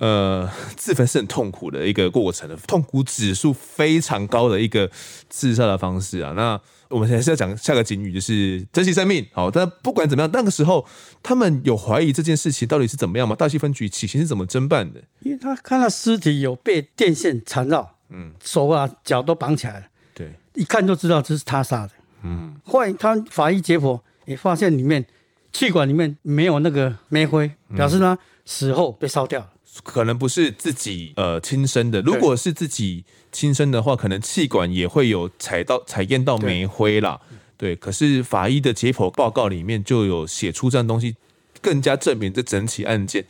[0.00, 4.90] 呃，自焚是很痛苦的一个过程的，痛苦指数非常高的一个
[5.28, 6.32] 自杀的方式啊。
[6.32, 9.26] 那我们现在是要讲下个警语，就是珍惜生命。
[9.30, 10.86] 好，但不管怎么样，那个时候
[11.22, 13.36] 他们有怀疑这件事情到底是怎么样吗？
[13.36, 15.02] 大溪分局起先是怎么侦办的？
[15.20, 21.90] 因为他看到尸体有被电线缠绕，嗯，手啊脚都绑起来了，对，一看就知道这是他杀的。
[22.22, 25.04] 嗯，后来他法医解剖也发现里面
[25.52, 29.50] 气管里面没有那个煤灰，表示他死后被烧掉了。
[29.84, 37.20] 可能不是自己呃亲生的，如果是自己亲生的话，可能气管也会有采到采验到煤灰啦。
[37.56, 41.14] 对，对，可是法医的解剖报告里面就有写出这样东西，
[41.62, 43.24] 更加证明这整起案件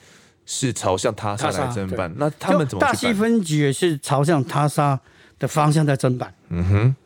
[0.52, 2.12] 是朝向他杀来侦办。
[2.16, 2.80] 那他们怎么？
[2.80, 4.98] 大溪分局也是朝向他杀
[5.38, 6.34] 的方向在侦办。
[6.48, 6.96] 嗯哼，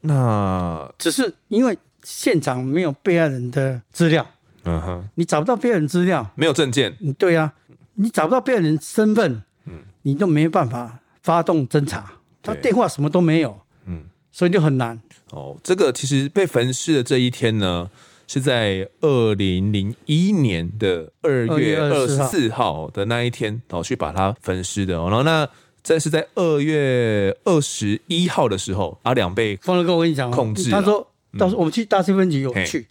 [0.00, 4.26] 那只是因为现场没有被害人的资料。
[4.64, 6.96] 嗯哼，你找不到被害人资料，没有证件。
[7.00, 7.52] 嗯，对呀。
[7.98, 14.98] 你找不到被害人身份，嗯，你都没办法发动侦查，他电话什么都没有，嗯，所以就很难。
[15.30, 17.90] 哦，这个其实被焚尸的这一天呢，
[18.26, 24.94] 是在二零零一年的二月二十四号的那一天，哦，去把它焚尸的。
[24.94, 25.48] 然后那
[25.82, 30.70] 这是在二月二十一号的时候，阿两被峰哥，我跟你讲，控制。
[30.70, 31.06] 他说，
[31.38, 32.86] 到时候我们去大溪分局有去，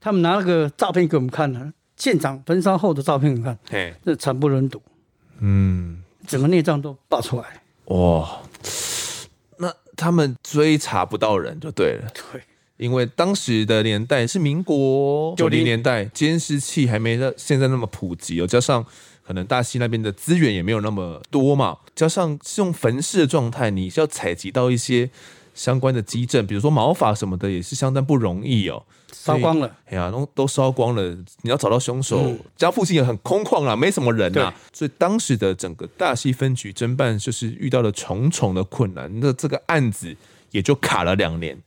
[0.00, 1.72] 他们拿那个照片给我们看了。
[1.96, 4.82] 现场焚烧后的照片，你看，嘿，这惨不忍睹，
[5.40, 8.42] 嗯，整个内脏都爆出来，哇，
[9.56, 12.42] 那他们追查不到人就对了，对，
[12.76, 18.84] 因为当时的年代是民国九零年代，监视器还没现在那么普及哦，加上
[19.26, 25.10] 可能大溪那边的资源也没有那么多嘛，加上是用焚尸的状态，你是要采集到一些
[25.54, 28.82] 相关的基证，比如说毛发什么的，也是相当不容易哦。
[29.12, 31.02] 烧光了，哎呀，都都烧光了。
[31.42, 34.52] 你要找到凶手，嗯、家附近也很空旷啦，没什么人呐。
[34.72, 40.14] 所以当时的整个大溪分局侦办就是遇到了重重的困难，那这个案子
[40.50, 41.58] 也就卡了两年，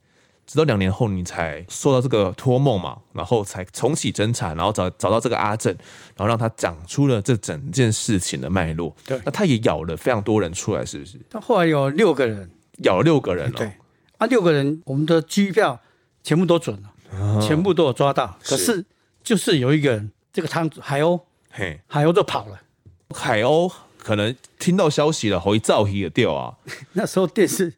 [0.50, 5.72] 直到两年后你才受到这个托梦嘛，然后才重启侦查，然后找找到这个阿正，
[6.16, 8.96] 然后让他讲出了这整件事情的脉络。
[9.06, 11.20] 对，那他也咬了非常多人出来，是不是？
[11.30, 13.58] 他后来有六个人，咬了六个人了。
[13.60, 13.72] 对，
[14.18, 15.80] 啊，六个人，我们的机票
[16.24, 16.94] 全部都准了。
[17.42, 18.86] 全部都有抓到，可是
[19.24, 21.20] 就是有一个人，这个汤海鸥，
[21.52, 22.60] 嘿，海鸥就跑了。
[23.16, 26.58] 海鸥可能听到消息了，回造也掉啊。
[26.94, 27.74] 那时候电视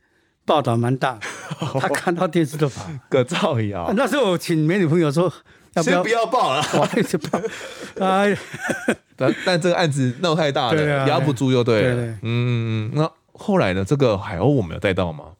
[0.46, 1.20] 报道蛮大，
[1.80, 2.86] 他看到电视都跑。
[3.10, 3.94] 个造谣。
[3.96, 5.32] 那时候我请美女朋友说，
[5.74, 7.40] 要不要先不要报了， 我一直报。
[8.00, 8.36] 哎，
[9.16, 12.18] 但但这个案子闹太大了，压不住又对了。
[12.24, 13.86] 嗯，那后来呢？
[13.86, 15.34] 这个海鸥我们有带到吗？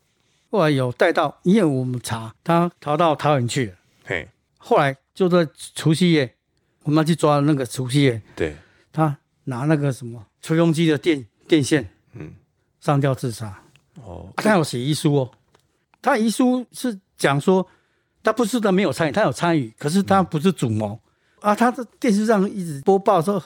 [0.50, 3.74] 后来有带到，因为我们查他逃到桃园去了。
[4.06, 6.36] 嘿，后来就在除夕夜，
[6.84, 8.22] 我们要去抓那个除夕夜。
[8.36, 8.56] 对，
[8.92, 12.34] 他拿那个什么吹风机的电电线，嗯，
[12.80, 13.62] 上吊自杀。
[13.96, 15.32] 哦，他有写遗书哦，
[16.02, 17.66] 他遗书是讲说，
[18.24, 21.00] 他不是他没有参与，他有参与，可是他不是主谋、
[21.42, 21.56] 嗯、啊。
[21.56, 23.42] 他在电视上一直播报说，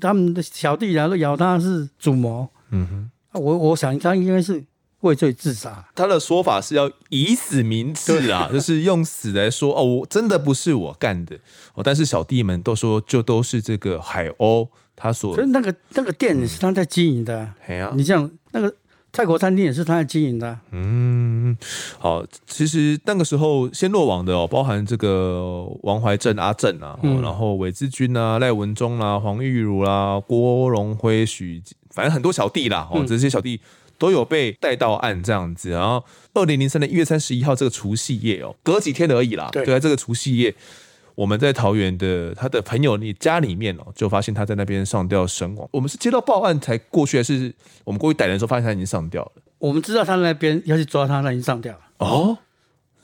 [0.00, 2.48] 他们的小弟然后咬他是主谋。
[2.70, 4.64] 嗯哼，我我想他应该是。
[5.02, 11.36] 畏罪自杀，他的说法是要以死明志啊，就是用死来说哦，我真的不是我干的
[11.74, 17.84] 哦，但是小弟们都说就都是这个海鸥他所，所以那个那个店是他在经营的，嗯。
[17.84, 18.72] 啊、你像那个
[19.12, 21.56] 泰国餐厅也是他在经营的，嗯，
[21.98, 33.60] 好，其实那个时候先落网的哦，包含这个王怀正阿正啊，嗯、然后韦志军啊、赖文忠啦、黄玉如啦、郭荣辉、许，反正很多小弟啦，哦，这些小弟。
[33.98, 36.02] 都有被带到案这样子，然后
[36.34, 39.48] 二零零三年一月三十一号这个除夕夜哦，隔几天而已啦。
[39.52, 40.52] 对，就在这个除夕夜，
[41.14, 45.68] 我们在桃园的他的朋友你家里面哦，就发现他在那边上吊身亡。
[45.72, 49.32] 我们是接到报案才过去，还是我们过去逮人的时候发现他已经上吊了？
[49.58, 51.80] 我们知道他那边要去抓他，他已经上吊了。
[51.98, 52.38] 哦，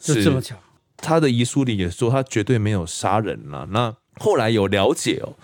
[0.01, 0.57] 是这么巧。
[0.97, 3.67] 他的遗书里也说他绝对没有杀人了。
[3.71, 5.35] 那后来有了解哦，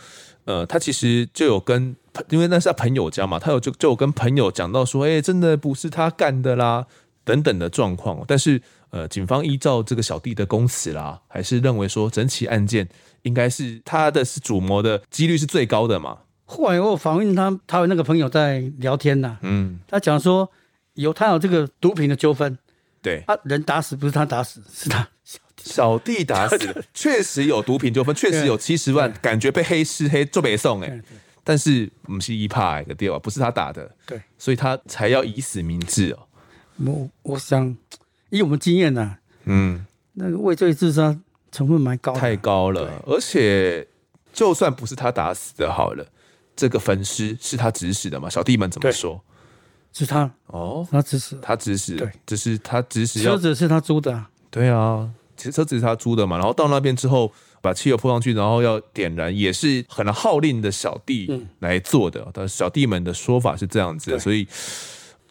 [0.44, 1.96] 呃，他其实就有跟。
[2.28, 6.86] 因为那是他朋友家嘛，他有就就有跟朋友讲到说，哎，真的不是他干的啦，
[7.24, 8.22] 等等的状况。
[8.28, 8.62] 但是，
[8.94, 12.88] 呃，警方依照这个小弟的供词啦，还是认为说整起案件
[13.22, 16.18] 应该是他的是主谋的几率是最高的嘛。
[16.44, 20.48] 后来我访问他，他有那个朋友在聊天呐，嗯，他讲说
[20.92, 22.56] 有他有这个毒品的纠纷，
[23.02, 25.64] 对，他人打死不是他打死，是他小弟。
[25.64, 31.02] 小弟打死的， 确实有毒品纠纷，确实有七十万，感觉被黑吃黑做北送哎，
[31.42, 33.18] 但是不是一派的对吧？
[33.18, 36.28] 不是他打的，对，所以他才要以死明志哦。
[36.84, 37.76] 我我想
[38.30, 39.84] 以我们经验呐，嗯，
[40.14, 41.16] 那个畏罪自杀
[41.52, 43.86] 成分蛮高，太高了，而且
[44.32, 46.06] 就算不是他打死的，好了。
[46.56, 48.30] 这个焚尸是他指使的嘛？
[48.30, 49.20] 小弟们怎么说？
[49.92, 53.20] 是他哦，他指使，他指使，对，只是他指使。
[53.20, 56.38] 车子是他租的，啊，对啊，其实车子是他租的嘛。
[56.38, 62.20] 然后到那边之后，把汽油泼上去，然后要点燃，也是很号令的小弟来做的。
[62.20, 64.46] 嗯、但小弟们的说法是这样子的，所以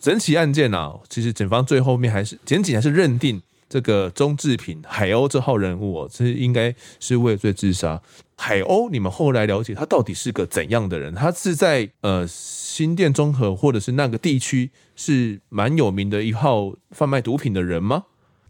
[0.03, 8.01] 整起案件啊，其实警方最后面还是检警还是认定这个钟志平海鸥这号人物哦，这应该是畏罪自杀。
[8.35, 11.15] 海鸥，你们后来了解他到底是个怎样的人？
[11.15, 18.03] 他是在呃新店综合或者是那个地区是蛮有名的一号贩卖毒品的人吗？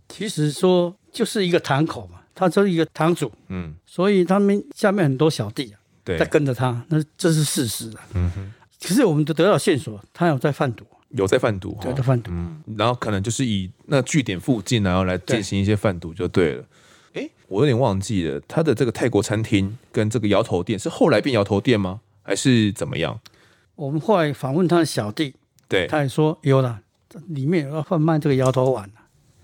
[0.10, 8.02] 其实说就是一个堂口嘛，他就是一个堂主，嗯，所以他们下面很多小弟啊，对，在跟着他，那这是事实啊。
[8.16, 10.84] 嗯哼，可是我们都得到线索，他有在贩毒，
[11.14, 16.64] 有在贩毒，有，在贩毒，嗯，然后可能就是以那据点附近，然后来进行一些贩毒就对了。
[17.14, 22.02] 哎，我有点忘记了，他的这个泰国餐厅跟这个摇头店是后来变摇头店吗？
[22.24, 23.20] 还是怎么样？
[23.76, 25.36] 我们后来访问他的小弟，
[25.68, 26.82] 对，他也说有了，
[27.28, 28.90] 里面有要贩卖这个摇头丸。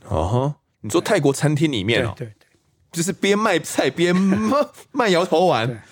[0.08, 2.34] 哦，你说泰国餐厅里面哦，对对，
[2.92, 4.16] 就是边卖菜边
[4.92, 5.84] 卖摇头丸，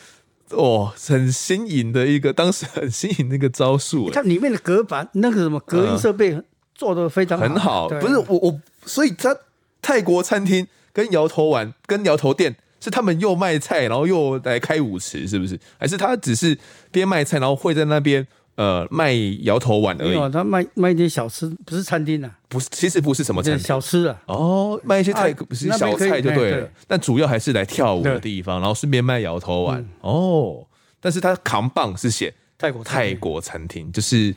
[0.51, 4.09] 哦，很新颖的一个，当时很新颖的一个招数。
[4.11, 6.41] 它里面的隔板那个什么隔音设备
[6.75, 9.35] 做的非常很好，不是我我，所以他
[9.81, 10.67] 泰国餐厅。
[10.93, 15.59] 跟摇头丸、跟摇头店是他们又卖菜，然后又来开舞池，是不是？
[15.79, 16.57] 还是他只是
[16.91, 18.25] 边卖菜，然后会在那边
[18.57, 20.31] 呃卖摇头丸而已？
[20.31, 22.37] 他卖卖一些小吃，不是餐厅啊。
[22.49, 24.21] 不是，其实不是什么餐厅，小吃啊。
[24.25, 26.69] 哦，卖一些菜，不是小菜就对了。
[26.85, 29.87] 但主要还是来跳舞的地方，然后顺便卖摇头丸。
[30.01, 30.67] 哦，
[30.99, 34.35] 但是他扛棒是写泰国泰国餐厅，就是。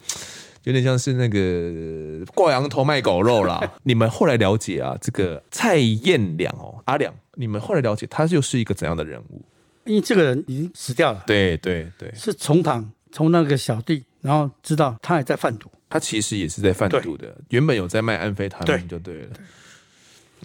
[0.65, 3.59] 有点像是那个挂羊头卖狗肉啦。
[3.83, 9.41] 你们后来了解啊，这个蔡彦良哦，阿良，你们后来了解他就是一个怎样的人物？
[9.87, 11.25] 因为这个人已经死掉了。
[11.27, 15.71] 对对对，是从旁从那个小弟，然后知道他也在贩毒。
[15.89, 19.29] 他其实也是在贩毒的，原本有在卖安非他命就对了。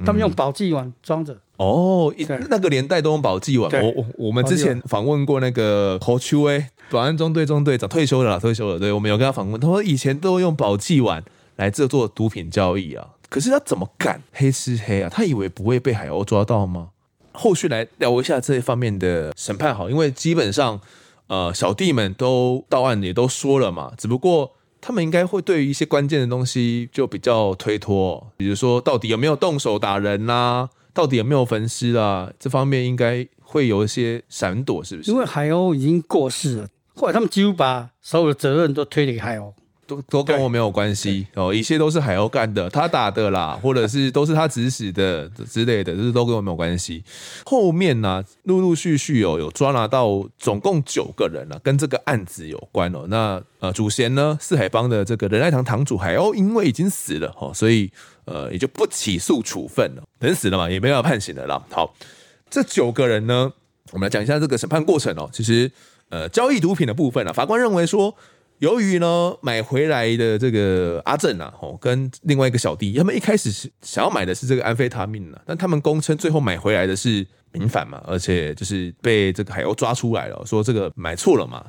[0.06, 1.38] 他们用保济丸装着。
[1.58, 2.14] 哦，
[2.50, 3.72] 那个年代都用保济丸。
[3.82, 6.66] 我我我们之前访问过那个侯秋威。
[6.92, 8.78] 保安中队中队长退休了，退休了。
[8.78, 11.24] 对，我们有跟他访问，他说以前都用保济丸
[11.56, 13.08] 来制作毒品交易啊。
[13.28, 15.10] 可是他怎么敢黑吃黑啊？
[15.10, 16.90] 他以为不会被海鸥抓到吗？
[17.32, 20.80] 后续来聊一下这一方面的审判好，因为基本上
[21.28, 35.10] 呃小弟们都到案也都说了嘛，只不过他们应该会对于一些关键的东西就比较推脱，比如说到底有没有动手打人啊，到底有没有焚尸啊，这方面应该会有一些闪躲，是不是？
[35.10, 36.68] 因为海鸥已经过世了。
[36.94, 39.54] 后来他们几乎把所有的责任都推给海鸥，
[39.88, 47.04] 都都跟我没有关系哦，一切都是海鸥干的，他打的啦，或者是都是他指使的之类的，这都跟我没有关系。
[47.46, 53.06] 后面呢、啊，陆陆续续哦，有抓拿到总共九个人了、啊，跟这个案子有关哦。
[53.08, 57.92] 那呃，主嫌呢，四海帮的这个仁爱堂堂主海鸥，因为已经死了哦，所以
[58.26, 61.64] 呃也就不起诉处分了，人死了嘛，也没有判刑的啦。
[61.70, 61.94] 好，
[62.50, 63.52] 这九个人呢，
[63.92, 65.72] 我们来讲一下这个审判过程哦，其实。
[66.10, 68.16] 呃，交易毒品的部分啊，法官认为说，
[68.60, 81.66] 由于呢买回来的这个阿正啊，哦，跟另外一个小弟，他们一开始是想要买的是这个安非他命啊，但他们公称最后买回来的是民反嘛，而且就是被这个海鸥抓出来了，说这个买错了嘛。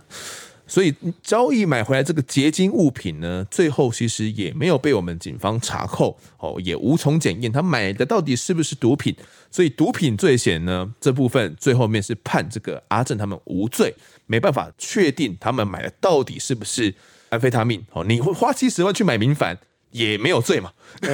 [0.66, 9.14] 所以交易买回来这个结晶物品呢，最后其实也没有被我们警方查扣哦，也无从检验他买的到底是不是毒品。
[9.50, 13.94] 所以毒品罪嫌呢，这部分最后面是判这个阿正他们无罪，
[14.26, 16.94] 没办法确定他们买的到底是不是
[17.30, 18.04] 安非他命哦。
[18.04, 19.56] 你会花七十万去买明矾
[19.92, 20.72] 也没有罪嘛？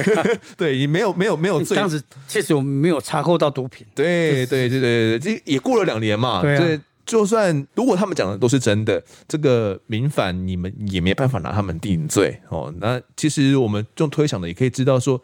[0.57, 1.77] 对，也没有没有没有罪。
[1.77, 3.85] 当时确实我们没有查扣到毒品。
[3.93, 6.41] 对对对对对，这也过了两年嘛。
[6.41, 6.81] 对啊。
[7.05, 12.73] 就算如果他们讲的都是真的，这个民反你们也没办法拿他们定罪哦。
[12.79, 15.21] 那其实我们用推想的也可以知道说，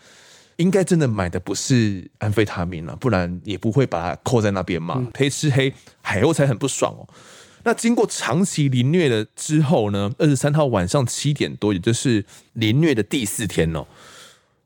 [0.57, 5.07] 应该真的买的不是安非他命了，不然也不会把它扣在那边嘛。
[5.15, 7.07] 黑吃黑，海鸥才很不爽哦。
[7.63, 13.85] 那经过长期凌虐了之后呢，二十三号晚上七点多，也就是凌虐的第四天哦，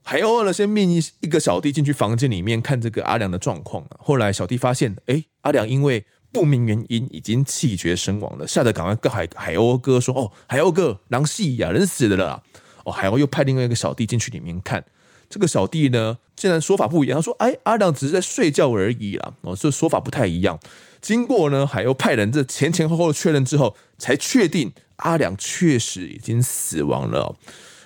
[0.04, 3.84] 海鸥呢先命一一个小弟进去房间里面看这个阿良的状况。
[3.86, 12.44] 啊后来小弟发现，哎，阿良因为不明原因已经气绝身亡了，吓得赶快跟海海鸥哥说：“哦，海鸥哥，狼戏呀，人死了啦！”
[12.84, 14.84] 哦，海鸥又派另外一个小弟进去里面看，
[15.30, 20.60] 这个小弟呢，竟然说法不一样，他说：“哎，阿良只是在睡觉而已啦。”哦，这说法不太一样。
[21.00, 27.36] 经过呢，海鸥派人这前前后后的确认之后，才确定阿良确实已经死亡了。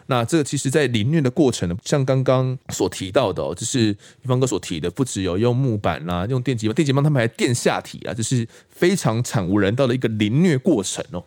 [0.07, 11.23] 那这个其实，在凌虐的过程呢，像刚刚所提到的哦，就是方哥所提的，不只有用木板啦、用电击棒，电击棒他们还电下体啊，这是非常惨无人道的一个凌虐过程哦。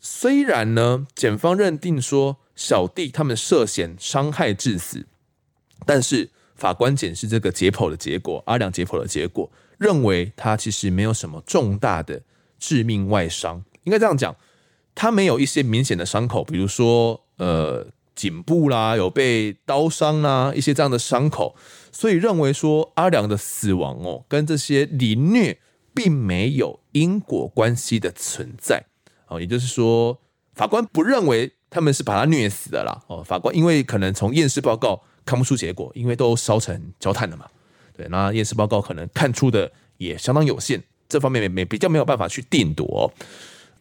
[0.00, 5.06] 虽然呢，检方认定说小弟他们涉嫌伤害致死，
[5.86, 9.50] 但是法官检视这个解剖的结果，阿良解剖的结果。
[9.78, 12.20] 认为他其实没有什么重大的
[12.58, 14.34] 致命外伤，应该这样讲，
[14.92, 17.86] 他没有一些明显的伤口，比如说呃
[18.18, 21.54] 颈部啦有被刀伤啦一些这样的伤口，
[21.92, 25.60] 所以认为说阿良的死亡哦跟这些凌虐
[25.94, 28.84] 并没有因果关系的存在
[29.28, 30.18] 哦，也就是说
[30.54, 37.46] 法官不认为他们是把他虐死的啦哦，法官因为可能从验尸报告看不出结果，因为都烧成焦炭了嘛。
[37.96, 43.04] 对，那验尸报告可能看出的也相当有限，这方面没没比较没有办法去定夺哦。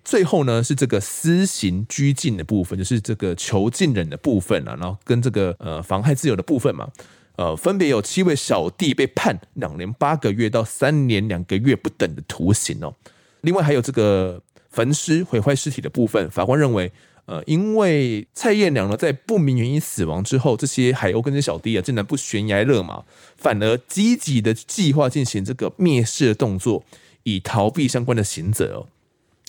[0.07, 6.87] 最后呢，是这个私刑拘禁的部分，就是这个囚禁人的部分啊，然后跟这个呃妨害自由的部分嘛，
[7.35, 12.95] 呃，分别有七位小弟被判两年八个月到三年两个月不等的徒刑哦。
[13.41, 16.89] 另外还有这个焚尸毁坏尸体的部分，法官认为。
[17.25, 23.03] 呃，因为蔡燕良呢，在不明原因死亡之后，这些海鸥跟这小弟啊，竟然不悬崖勒马，
[23.35, 26.85] 反而积极的计划进行这个灭尸的动作，
[27.23, 28.87] 以逃避相关的刑责哦。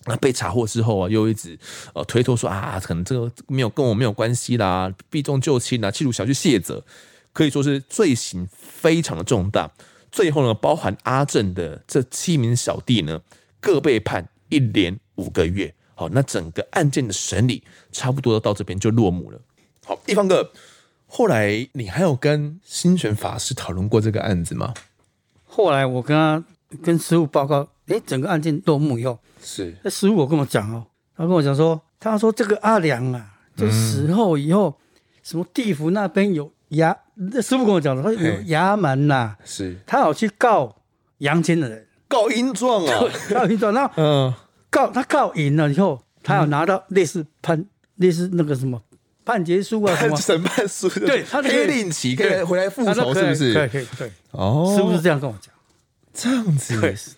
[0.08, 1.58] 那被查获之后啊，又一直
[1.94, 6.82] 呃推脱说啊，可能这个没有跟我没有关系啦，避重就轻啦，企图小去卸责，
[7.32, 9.70] 可以说是罪行非常的重大。
[10.10, 13.20] 最后呢，包含阿正的这七名小弟呢，
[13.60, 15.74] 各被判一连五个月。
[15.94, 19.40] 好，那整个案件的审理差不多到这边就落幕了。
[19.84, 20.52] 好，一方哥，
[21.06, 24.72] 后来你还有跟新选法师讨论过这个案子吗？
[25.44, 26.44] 后来我跟他
[26.82, 30.86] 跟师傅报告，诶，整个案件落幕以后，是那师傅我跟我讲哦，
[31.16, 33.26] 他跟我讲说，他说这个阿良啊，
[33.56, 40.76] 就死后以后，嗯、什么地府那边有衙，那师傅跟我讲的，他有衙门呐、啊，是他好去告
[41.18, 44.32] 阳间的人， 告阴状啊，告阴状，那嗯。
[44.70, 47.66] 告他告赢了以后，他要拿到类似判、嗯、
[47.96, 48.78] 类似那个什么
[49.24, 53.54] 判决书啊 什么审判书，对，他的黑令旗可以回来复仇，是不是？
[53.54, 54.12] 可以可以对。
[54.32, 55.54] 哦，是不是这样跟我讲？
[56.12, 57.16] 这样子。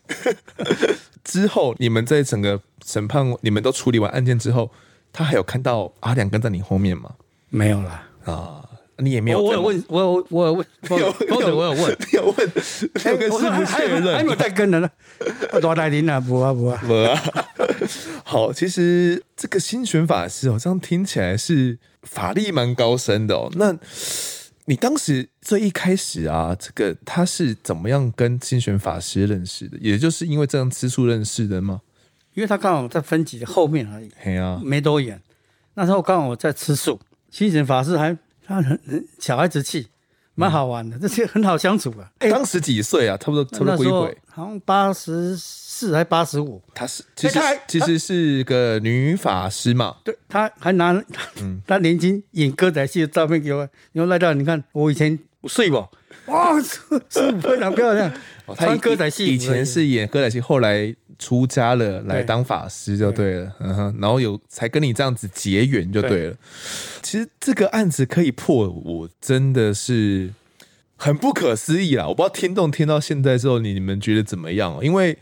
[1.25, 4.71] 之后你们在整个审判，你们都处理完案件之后，
[5.13, 7.15] 他还有看到阿良跟在你后面吗？
[7.49, 8.09] 没有啦。
[8.25, 8.65] 啊。
[9.03, 12.53] 你也没有，我有问，我有我有问，有有我有问，有问，
[13.07, 14.91] 有跟师父确认，还没有带跟人呢，
[15.59, 17.19] 多大林啊，不啊不啊，不啊。
[18.23, 23.51] 好，其实这个新选法师好像听起来是法力蛮高深的哦。
[23.55, 23.75] 那
[24.71, 29.77] 你当时最一开始啊，这个他是怎么样跟心玄法师认识的？
[29.81, 31.81] 也就是因为这样吃素认识的吗？
[32.35, 35.21] 因为他刚好在分级的后面而已，嘿啊，没多远。
[35.75, 37.01] 那时候刚好我在吃素，
[37.33, 38.17] 心玄法师还。
[38.47, 38.81] 他很
[39.19, 39.89] 小孩子气，
[40.37, 42.09] 蛮好玩的，嗯、这些很好相处啊。
[42.19, 43.17] 当时几岁啊？
[43.17, 45.37] 差不多差不多鬼鬼，好像八十
[45.81, 46.63] 四还八十五。
[46.75, 49.97] 他是其实其实是个女法师嘛。
[50.05, 50.93] 对，她还拿
[51.41, 53.61] 嗯， 他年轻演歌仔戏的照片给我，
[53.93, 55.91] 然后赖到你看我以前睡过，
[56.27, 58.13] 哇， 是非常漂亮。
[58.57, 63.53] 穿歌仔戏，以前是演歌仔戏，后来出家了，来当法师就对了。
[63.61, 66.37] 嗯哼，然后有才跟你这样子结缘就对了。
[67.01, 70.31] 其实这个案子可以破，我真的是
[70.97, 72.09] 很不可思议啦！
[72.09, 74.79] 我不知道听众听到现在之后，你你们觉得怎么样？
[74.83, 75.17] 因为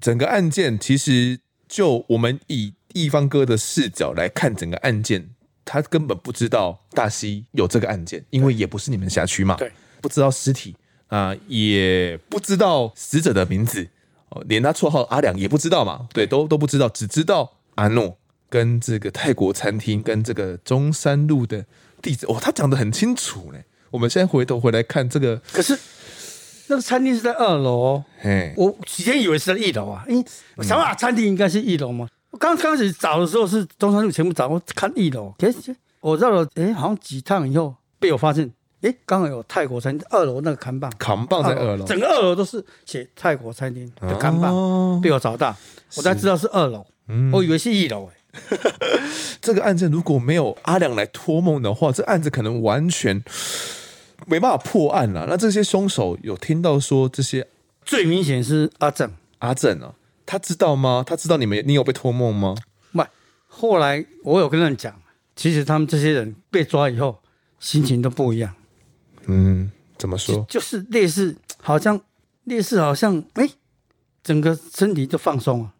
[0.00, 1.38] 整个案件其实
[1.68, 5.30] 就我们以一方哥的视角来看整个案件，
[5.64, 9.70] 他根本不知道大溪有这个案件，因为也不是你们辖区嘛，对，
[10.00, 10.76] 不知道尸体。
[11.08, 13.86] 啊、呃，也不知道死者的名字，
[14.30, 18.18] 哦，连他绰号阿良也不知道嘛，对，都都不知道，只知道阿诺
[18.50, 21.64] 跟这个泰国餐厅跟这个中山路的
[22.02, 23.64] 地址，哦，他讲的很清楚嘞。
[23.92, 25.78] 我们现在回头回来看这个，可是
[26.68, 30.24] 那个餐厅是在二楼，嘿，我之前以为是在一楼啊，因为
[30.56, 32.08] 我想啊，餐厅应该是一楼嘛。
[32.30, 38.50] 我刚开始找的时候是中山路全部找，我看一楼，可是我绕了哎，好像几趟以后被我发现。
[38.82, 45.56] 哎，刚好有泰国餐厅二楼那个扛棒，扛棒在二楼，整个二楼都是写泰国餐厅的扛棒，哦、被我找到，
[45.96, 48.08] 我才知道是二楼，嗯、我以为是一楼。
[48.08, 48.58] 哎，
[49.40, 53.20] 这个案子如果没有阿良来托梦的话，这案子可能完全
[54.26, 55.26] 没办法破案了。
[55.28, 57.46] 那这些凶手有听到说这些，
[57.84, 59.94] 最明显是阿正，阿正啊，
[60.24, 61.04] 他知道吗？
[61.06, 62.54] 他知道你们你有被托梦吗？
[62.92, 63.04] 不，
[63.46, 64.94] 后来我有跟他们讲，
[65.34, 67.20] 其实他们这些人被抓以后，
[67.60, 68.54] 心情都不一样。
[69.26, 70.36] 嗯，怎么说？
[70.48, 72.00] 就，就是类似，好像
[72.44, 73.48] 类似，好像哎，
[74.22, 75.72] 整个身体就放松了，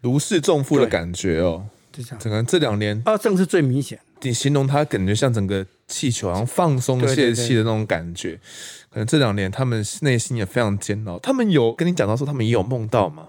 [0.00, 1.66] 如释重负的感觉哦。
[1.92, 4.00] 就这样，整个这两年，阿正是最明显。
[4.22, 8.30] 你形容他感觉像整个气球然后放松泄气的那种感觉。
[8.30, 11.18] 对对对，可能这两年他们内心也非常煎熬。
[11.18, 13.28] 他们有跟你讲到说他们也有梦到吗？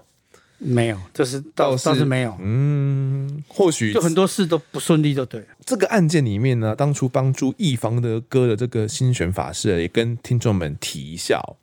[0.58, 2.34] 没有，就是倒是倒是没有。
[2.40, 5.46] 嗯，或许就很多事都不顺利，就对了。
[5.66, 11.56] 这个案件里面呢，当初帮助一方的哥的这个心玄法师也跟听众们提一下哦。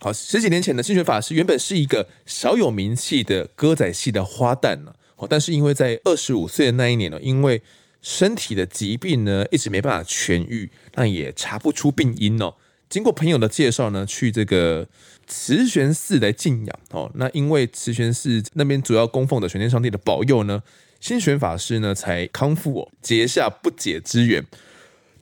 [0.00, 4.92] 好，十几年前的心玄法师原本是一个小有名气的歌仔戏的花旦呢。
[5.16, 7.62] 哦，但是因为在二十五岁的那一年呢，因为
[8.02, 12.54] 身体的疾病呢，一直没办法痊愈，那也查不出病因哦。
[12.88, 14.88] 经过朋友的介绍呢，去这个
[15.26, 17.10] 慈玄寺来静养哦。
[17.14, 20.62] 那因为慈玄寺那边主要供奉的玄天上帝的保佑呢，
[20.98, 24.44] 心玄法师呢才康复哦，结下不解之缘。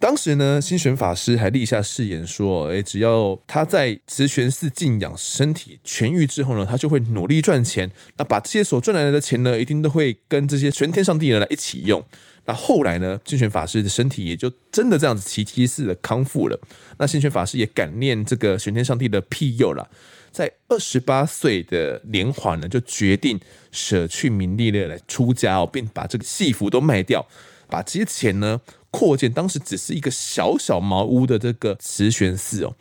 [0.00, 7.90] 当时呢，心玄法师还立下誓言说：“诶，只要他在慈玄寺静养，身体痊愈之后呢，他就会努力赚钱。
[8.16, 12.02] 那把这些所赚来的钱呢，一定都会跟这些玄天上帝人来一起用。
[12.48, 16.58] 那后来呢，心玄法师的身体也就真的这样子奇迹似的康复了。
[16.98, 19.86] 那心玄法师也感念这个玄天上帝的庇佑了，
[20.32, 23.38] 在二十八岁的年华呢，就决定
[23.70, 27.28] 舍去名利了来出家哦，并把这个戏服都卖掉，
[27.68, 32.74] 把这些钱呢。”扩建当时只是一个小小茅屋的这个慈玄寺哦。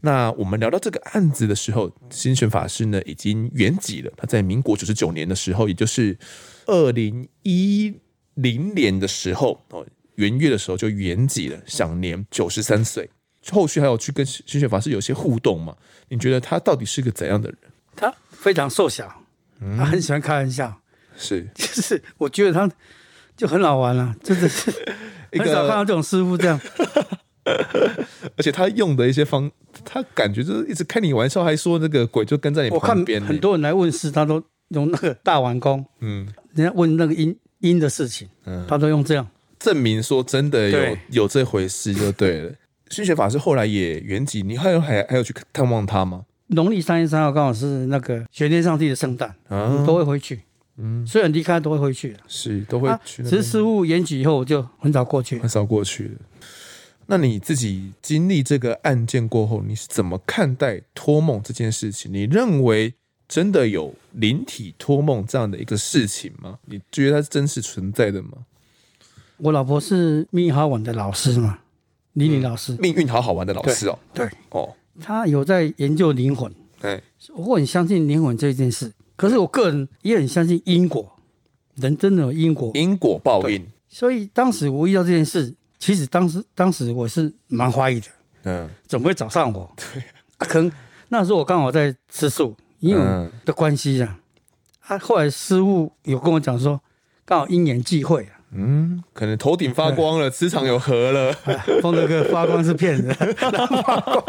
[0.00, 4.12] 那我们聊到这个案子的时候，心玄法师呢已经圆寂了。
[4.16, 6.18] 他在民国九十九年的时候，也就是
[6.66, 7.94] 二零一
[8.34, 13.10] 零年的时候哦，元月的时候就圆寂了，享年九十三岁。
[13.50, 15.76] 后续还有去跟心玄法师有些互动嘛？
[16.08, 17.58] 你觉得他到底是个怎样的人？
[17.96, 19.24] 他非常瘦小，
[19.76, 20.80] 他很喜欢开玩笑，
[21.16, 22.70] 是， 就是我觉得他
[23.36, 24.70] 就很好玩啊，真的是。
[25.32, 26.60] 很少看到这种师傅这样，
[28.36, 29.50] 而且他用的一些方，
[29.82, 33.18] 他感觉就是一直开你玩笑，还说那个鬼就跟在你旁边。
[33.20, 35.84] 很多人来问事，他都用那个大碗公。
[36.00, 39.26] 嗯，人家问那个阴阴的事情，嗯，他都用这样
[39.58, 42.52] 证明说真的有有这回事就对了。
[42.90, 46.26] 心玄法师后来也圆寂，你还有还还有去探望他吗？
[46.48, 50.40] 农历三月三号刚好是那个玄天上帝的圣诞，啊，都会回去。
[50.76, 53.22] 嗯，虽然离开都会回去，是都会去。
[53.22, 56.10] 其实师父圆寂以后，我就很少过去，很少过去了。
[57.06, 62.12] 那你自己经历这个案件过后，你是怎么看待托梦这件事情？
[62.12, 62.94] 你认为
[63.32, 66.58] 真的有灵体托梦这样的一个事情吗？
[66.66, 68.32] 你觉得它是真实存在的吗？
[69.38, 71.60] 我老婆是命运好好玩的老师嘛，
[72.12, 77.02] 李李老师，命运好好玩的老师哦，对，对哦，他有在研究灵魂，对，
[77.32, 78.92] 我很相信灵魂这件事。
[79.16, 81.18] 可是我个人也很相信因果，
[81.76, 83.66] 人真的有因果，因果报应。
[83.88, 88.08] 所以当时我遇到这件事，其实当时当时我是蛮怀疑的，
[88.42, 89.74] 嗯，怎么会找上我？
[89.76, 90.02] 对，
[90.36, 90.70] 啊、可能
[91.08, 94.18] 那时候我刚好在吃素，因为的关系啊。
[94.82, 96.80] 他、后来师傅有跟我讲说，
[97.24, 101.32] 刚好因缘际会啊，嗯，可能头顶发光了，磁场有合了。
[101.80, 103.16] 风德哥发光是骗人，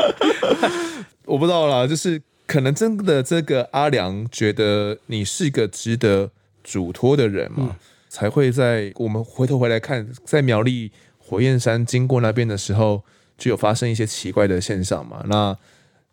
[1.26, 2.22] 我不知道啦，就是。
[2.46, 6.30] 可能真的这个阿良觉得你是个值得
[6.62, 7.76] 嘱托的人嘛，嗯、
[8.10, 13.02] 才会在我们回头回来看，在苗栗火焰山经过那边的时候，
[13.38, 15.24] 就有发生一些奇怪的现象嘛。
[15.28, 15.58] 那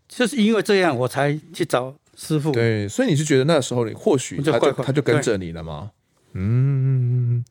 [0.09, 2.53] 就是因为这样，我才去找师傅。
[2.53, 5.91] 对，所以你是觉得那时候你或许他就他就跟着你了吗？
[6.35, 7.43] 嗯，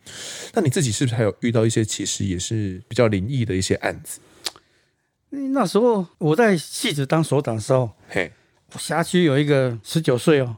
[0.53, 4.19] 那你自己是不是还有遇到一些其实也是比较灵异的一些案子？
[5.31, 8.31] 那时候我在戏子当所长的时候，嘿。
[8.77, 10.55] 辖区有一个十九岁哦，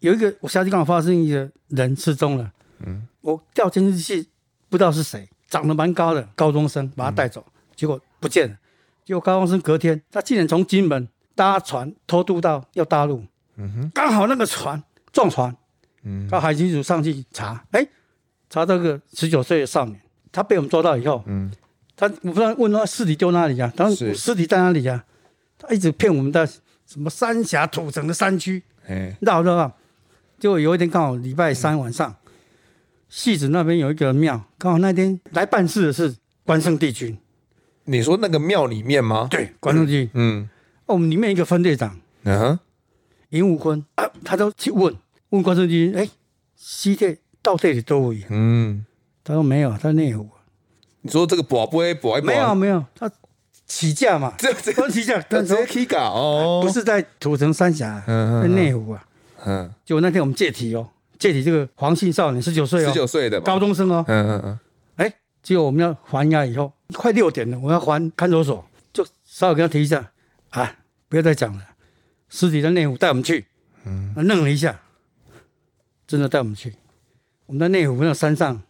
[0.00, 2.52] 有一个我辖区刚好发生一个人失踪了。
[2.80, 4.28] 嗯，我调监视器，
[4.68, 8.56] 不知道是谁，长得蛮高的高中生，把他带走，嗯、结果不见了。
[9.04, 13.24] 结果高中生隔天，他竟然从金门搭船偷渡到要大陆。
[13.56, 14.82] 嗯哼，刚好那个船
[15.12, 15.54] 撞船。
[16.04, 17.86] 嗯，到海巡署上去查，哎，
[18.50, 20.00] 查这个十九岁的少年，
[20.30, 21.50] 他被我们抓到以后，嗯，
[21.96, 23.72] 他我不知道问他尸体丢哪里呀？
[23.76, 25.04] 他说尸体在哪里呀？
[25.58, 26.48] 他一直骗我们的。
[26.84, 28.62] 什么三峡土城的山区，
[29.20, 29.72] 绕绕绕，
[30.38, 32.14] 就有一天刚好礼拜三晚上，
[33.08, 37.16] 戏子那边有一个庙，刚好那天来办事的是关圣帝君。
[37.84, 39.26] 你说那个庙里面吗？
[39.30, 40.10] 对，关圣帝君。
[40.12, 40.50] 嗯，
[40.84, 42.58] 哦，我们里面一个分队长，嗯哼，
[43.32, 44.94] 尹武坤啊，他都去问
[45.30, 46.08] 问关圣帝君，哎，
[46.56, 48.26] 西铁到这里都有。
[48.30, 48.86] 嗯，
[49.22, 50.28] 他说没有，他内湖。
[51.02, 52.18] 你说这个博不会博？
[52.22, 53.10] 没有没有，他。
[53.64, 59.02] 起价嘛， 这这起价，他直接起价哦，不是在土城三峡，在内湖啊，
[59.46, 60.86] 嗯，就那天我们借题哦，
[61.18, 64.04] 借题这个黄姓少年，十九岁哦，十九岁的高中生哦。
[64.08, 64.60] 嗯嗯嗯。
[64.96, 68.62] 哎，结果我们要还押以后，快六点了，我要还看守所，
[68.92, 70.10] 就稍微跟他提一下，
[70.50, 70.76] 啊，
[71.08, 71.64] 不要再讲了，
[72.32, 73.44] 尸体在内湖带我们去。
[73.84, 74.12] 嗯。
[74.16, 74.80] 愣了一下，
[76.06, 76.74] 真的带我们去。
[77.46, 78.62] 我们在内湖那山上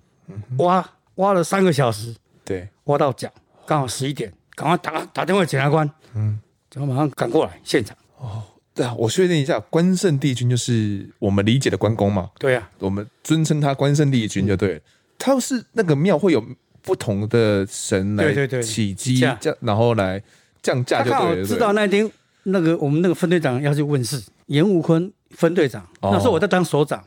[0.58, 3.32] 挖挖了三个小时，对，挖到脚，
[3.64, 6.40] 刚好十一点，赶快打打电话给检察官，嗯，
[6.74, 7.96] 然后马上赶过来现场。
[8.18, 8.42] 哦，
[8.74, 12.30] 对啊，我确认一下，关圣帝君就是我们理解的关公嘛？
[12.38, 14.80] 对啊，我们尊称他关圣帝君就对了。
[15.18, 16.44] 他是那个庙会有
[16.80, 20.20] 不同的神来起乩降，然后来
[20.60, 21.44] 降价就对了。
[21.46, 22.10] 知道那天
[22.44, 27.02] 那个我们那个分队长要去问事，严吴坤分队长，那时候我在当所长。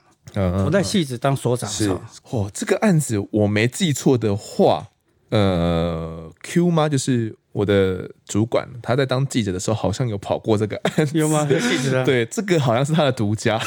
[0.65, 1.89] 我在戏子当所长是
[2.31, 4.85] 哦，这个案子我没记错的话，
[5.29, 6.89] 呃，Q 吗？
[6.89, 11.45] 就是我的主管，他在当记者的时候好像有跑过这个案子，有吗？
[11.47, 13.57] 记者对，这个好像是他的独家。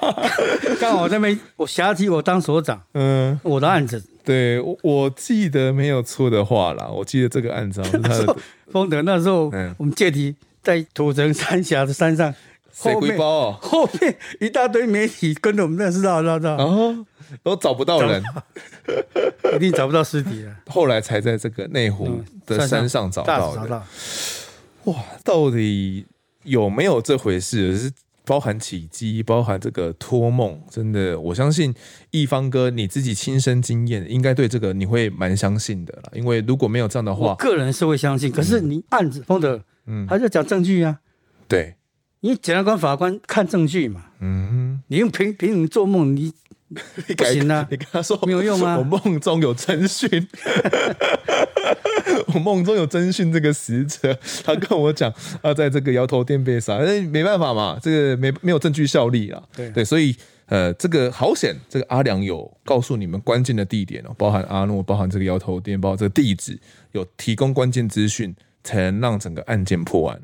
[0.80, 8.36] 刚好那边，我辖区我当所长，嗯，我的案子，对我我记得没有错的话啦，我记得这个案子是他的。
[8.72, 10.34] 丰德那时候，我们借题
[10.66, 12.34] 在土城三峡的山上。
[12.78, 16.94] 后面包后面一大堆媒体跟着我们，那知道知道知道，然后
[17.42, 18.22] 都找不到人，
[19.56, 20.54] 一定找不到尸体了。
[20.66, 23.82] 后来才在这个内湖的山上找到的。
[24.84, 24.94] 哇，
[25.24, 26.04] 到底
[26.42, 27.78] 有没有这回事？
[27.78, 27.90] 是
[28.26, 31.74] 包含起乩，包含这个托梦，真的，我相信
[32.10, 36.10] 一方哥你自己亲身经验，应该对这个你会蛮相信的啦。
[36.12, 38.30] 因为如果没有这样的话，我个人是会相信。
[38.30, 39.64] 可是你案子丰德，嗯，
[40.08, 41.00] 还是要讲证据啊。
[41.48, 41.74] 对。
[42.20, 46.32] 因为检察官、法官看证据嘛，嗯，你用凭凭你做梦，你
[47.16, 47.64] 不行啊！
[47.70, 48.78] 你跟他说没有用啊！
[48.80, 50.26] 我梦中有侦讯，
[52.34, 59.40] 我梦中有侦讯这个死者，他跟我讲，他在这个摇头店被杀，那没办法嘛，这个没没有证据效力啊。
[59.54, 60.16] 对对，所以
[60.46, 66.58] 呃，这个好险，这个阿良有告诉你们关键的地点哦，包含阿诺，包含这个摇头店，包括这个地址，
[66.90, 68.34] 有提供关键资讯，
[68.66, 70.20] 才能让整个案件破案。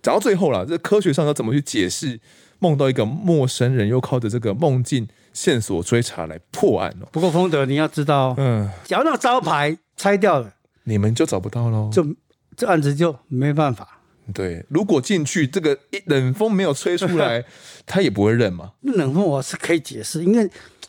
[0.00, 2.20] 讲到最后了，这科学上要怎么去解释
[2.60, 7.08] 梦到一个陌生人，又靠着这个梦境线索追查来破案哦？
[7.10, 10.52] 不过丰德，你要知道，嗯，只要那个招牌拆掉了，
[10.84, 12.06] 你们就找不到喽，就
[12.56, 13.98] 这案子就没办法。
[14.34, 17.42] 对，如果进去这个一冷风没有吹出来，
[17.86, 18.72] 他也不会认嘛。
[18.82, 20.48] 那冷风我是可以解释，因为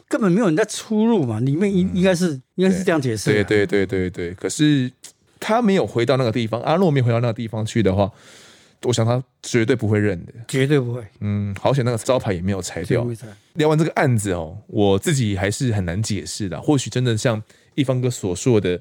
[0.10, 3.32] 根本没有人在出入嘛，里面应应该是、嗯、应该是这样解释。
[3.32, 4.92] 对对对对对，可是
[5.40, 8.12] 他没有回到那个地方，阿诺没有回到那个地方去的话。
[8.84, 11.04] 我想他绝对不会认的，绝对不会。
[11.20, 13.06] 嗯，好险那个招牌也没有拆掉。
[13.56, 16.62] 聊完这个案子哦，我自己还是很难解释的。
[16.62, 17.44] 或许真的像
[17.76, 18.80] 一方哥所说的，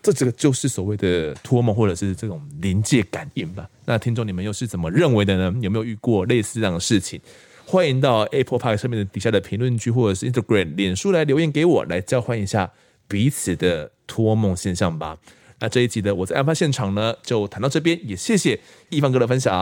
[0.00, 3.68] 这这个就是所谓的托梦，或者是这种临界感应吧。
[3.86, 5.52] 那听众你们又是怎么认为的呢？
[5.60, 7.20] 有没有遇过类似这样的事情？
[7.66, 12.70] 欢迎到 Apple Park 上面的底下的评论区，或者是 Instagram、脸书来留言给我，来交换一下
[13.08, 15.18] 彼此的托梦现象吧。
[15.60, 18.58] 那这一集的我在案发现场呢，就谈到这边，也谢谢
[18.88, 19.52] 一方哥的分享。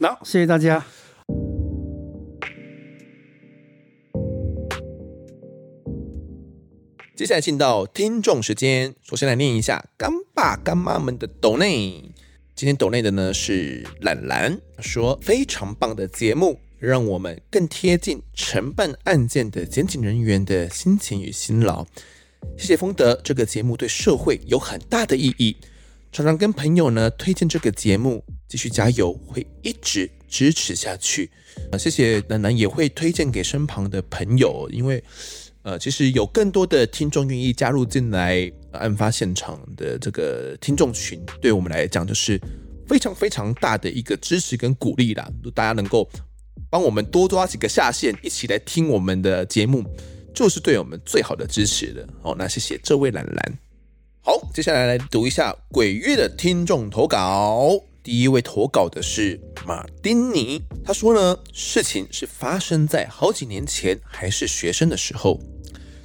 [0.00, 0.82] 好，谢谢大家。
[7.14, 12.10] 接下来进到听众时间，首先来念一下干爸干妈们的抖内。
[12.54, 21.86] 今天抖内的呢是懒懒说，非常棒的节目，让我们更贴近承办案件的检警人员的心情与辛劳。
[22.56, 25.56] 谢谢丰德，这个节目对社会有很大的意义。
[26.12, 31.30] 常常跟朋友呢推荐这个节目，继续加油，会一直支持下去。
[31.70, 35.02] 啊，谢谢楠楠也会推荐给身旁的朋友，因为
[35.62, 42.38] 呃，其实有更多的听众愿意加入进来案发现场的这个听众群，对我们来讲就是
[42.86, 45.26] 非常非常大的一个支持跟鼓励啦。
[45.54, 46.06] 大家能够
[46.68, 49.82] 帮我们多抓几个下线，一起来听我们的节目。
[50.34, 53.58] 就是对我们最好的支持了哦，那谢谢这位兰兰。
[54.20, 57.68] 好，接下来来读一下鬼月的听众投稿。
[58.02, 65.38] 第一位投稿的是马丁尼，他说呢，事情是发生在好几年前，还是学生的时候。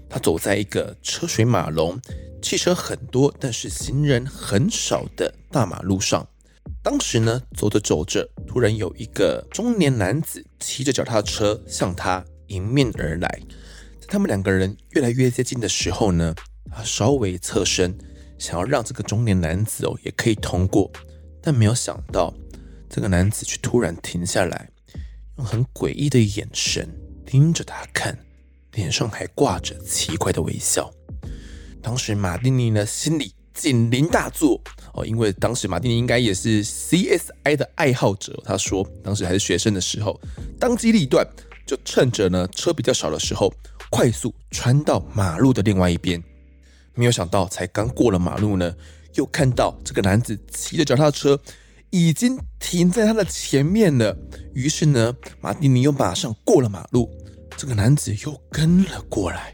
[0.10, 2.00] 他走在一个车水马龙、
[2.42, 6.28] 汽车很多，但是行人很少的大马路上。
[6.84, 13.42] 当时呢，走着走着，突然有一个中年男子骑着脚踏车向他迎面而来。
[14.08, 16.34] 他们两个人越来越接近的时候呢，
[16.72, 17.94] 他稍微侧身，
[18.40, 20.90] 想要让这个中年男子哦也可以通过，
[21.42, 22.34] 但没有想到
[22.90, 24.70] 这个男子却突然停下来，
[25.38, 26.90] 用很诡异的眼神
[27.26, 28.18] 盯着他看，
[28.72, 30.90] 脸上还挂着奇怪的微笑。
[31.82, 34.62] 当时马丁尼呢心里警铃大作
[34.94, 40.18] 哦，因为当时马丁尼应该也是 CSI 的爱好者，他说当时还是学生的时候，
[40.58, 41.28] 当机立断，
[41.66, 43.54] 就趁着呢车比较少的时候。
[43.90, 46.22] 快速穿到马路的另外一边。
[46.94, 48.76] 没有想到，才刚过了马路呢，
[49.14, 51.40] 又看到这个男子骑着脚踏车
[51.90, 54.18] 已经停在他的前面了。
[54.54, 57.10] 于是呢，马丁尼又马上过了马路，
[57.56, 59.54] 这个男子又跟了过来。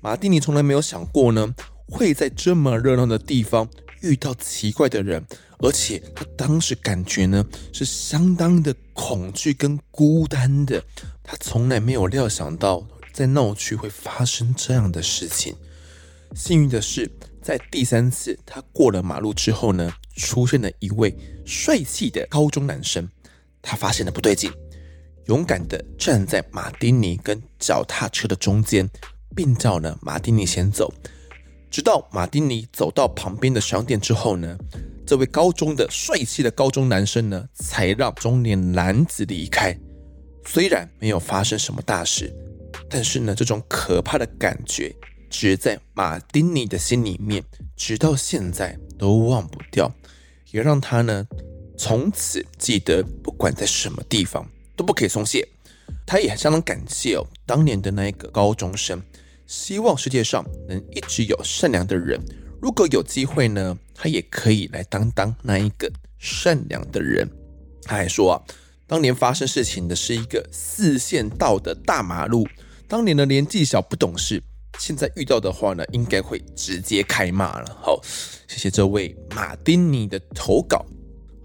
[0.00, 1.54] 马丁尼从来没有想过呢，
[1.86, 3.68] 会在这么热闹的地方
[4.00, 5.22] 遇到奇怪的人，
[5.58, 10.82] 而且他当时感觉呢是相当的恐惧跟孤单的。
[11.22, 12.86] 他从来没有料想到
[13.18, 15.52] 在闹区会发生这样的事情。
[16.36, 17.10] 幸运的是，
[17.42, 21.12] 在第三次他过了马路之后呢，出现了一位
[21.44, 23.08] 帅气的高中男生。
[23.60, 24.52] 他发现了不对劲，
[25.26, 28.88] 勇敢的站在马丁尼跟脚踏车的中间。
[29.34, 30.92] 并叫呢马丁尼先走，
[31.70, 34.56] 直到马丁尼走到旁边的商店之后呢，
[35.04, 39.76] 这位高中的帅气的高中男生呢，才让中年男子离开。
[40.44, 42.34] 虽然没有发生什么大事，
[42.88, 44.94] 但是呢，这种可怕的感觉，
[45.28, 47.44] 只在马丁尼的心里面，
[47.76, 49.92] 直到现在都忘不掉，
[50.50, 51.26] 也让他呢
[51.76, 55.46] 从此记得，不管在什么地方都不可以松懈。
[56.06, 59.02] 他也相当感谢哦，当年的那一个高中生。
[59.46, 62.20] 希望世界上能一直有善良的人。
[62.60, 67.28] 如果有机会呢，他也可以来当当那一个善良的人。
[67.82, 68.36] 他还说啊，
[68.86, 72.46] 当年发生事情的是一个四线道的大马路，
[72.88, 74.42] 当年的年纪小不懂事，
[74.78, 77.78] 现在遇到的话呢，应该会直接开骂了。
[77.82, 78.00] 好，
[78.48, 80.86] 谢谢这位马丁尼的投稿。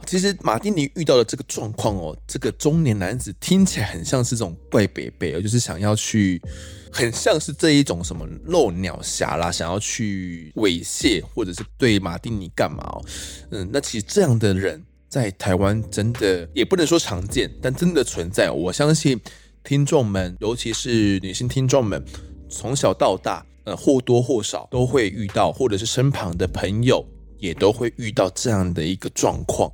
[0.06, 6.42] 其实马丁尼遇到的这个状况哦，这个中年男子听起来很像是这种怪伯伯哦，就是想要去，
[6.90, 13.06] 很像是这一种什么漏鸟侠啦，想要去猥亵或者是对马丁尼干嘛哦。
[13.52, 18.50] 嗯，那其实这样的人在台湾真的也不能说常见，但真的存在。
[18.50, 19.20] 我相信
[19.64, 22.04] 听众们，尤其是女性听众们，
[22.50, 27.06] 从小到大，呃，或多或少都会遇到，或者是身旁的朋友。
[27.44, 29.70] 也都会遇到这样的一个状况，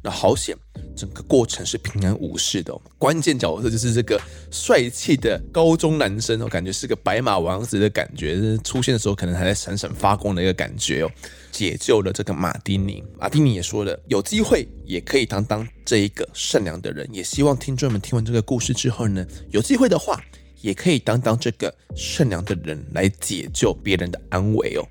[0.00, 0.56] 那好险，
[0.96, 2.72] 整个过程是平安无事的。
[2.96, 4.20] 关键角色就是这个
[4.52, 11.10] 帅气的高中男生我，感觉是个白马王子的感觉，出现的时候可能还在闪闪发光的一个感觉哦，
[11.50, 13.02] 解救了这个马丁尼。
[13.18, 20.22] 马丁尼也说了，有机会也可以当当这一个善良的人，也希望听众们听完这个故事之后呢，有机会的话
[20.60, 24.86] 也可以当当这个善良的人来解救别人的安危哦。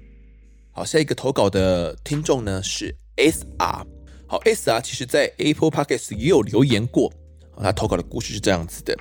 [0.78, 3.84] 好，下一个投稿的听众呢是 S R。
[4.28, 7.12] 好，S R 其实在 Apple Podcast 也有留言过。
[7.60, 8.96] 他投稿的故事是这样子的：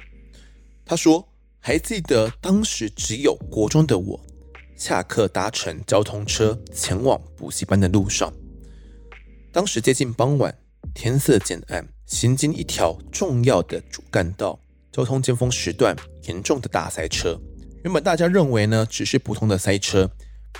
[0.86, 1.28] 他说，
[1.60, 4.18] 还记得当时只有国中的我，
[4.74, 8.32] 下课搭乘交通车前往补习班的路上。
[9.52, 10.56] 当时接近傍晚，
[10.94, 14.58] 天色渐暗，行经一条重要的主干道，
[14.90, 17.38] 交通尖峰时段严重的大塞车。
[17.84, 20.10] 原本大家认为呢，只是普通的塞车。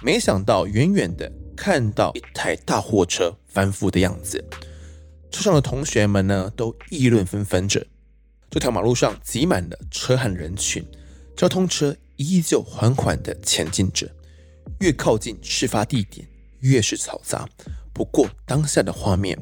[0.02, 4.44] 没想到，远远的看到一台大货车翻覆的样子，
[5.30, 7.84] 车上的同学们呢都议论纷纷着。
[8.50, 10.84] 这条马路上挤满了车和人群，
[11.36, 14.10] 交通车依旧缓缓地前进着。
[14.80, 16.26] 越靠近事发地点，
[16.60, 17.48] 越是嘈杂。
[17.92, 19.38] 不过当下的画面，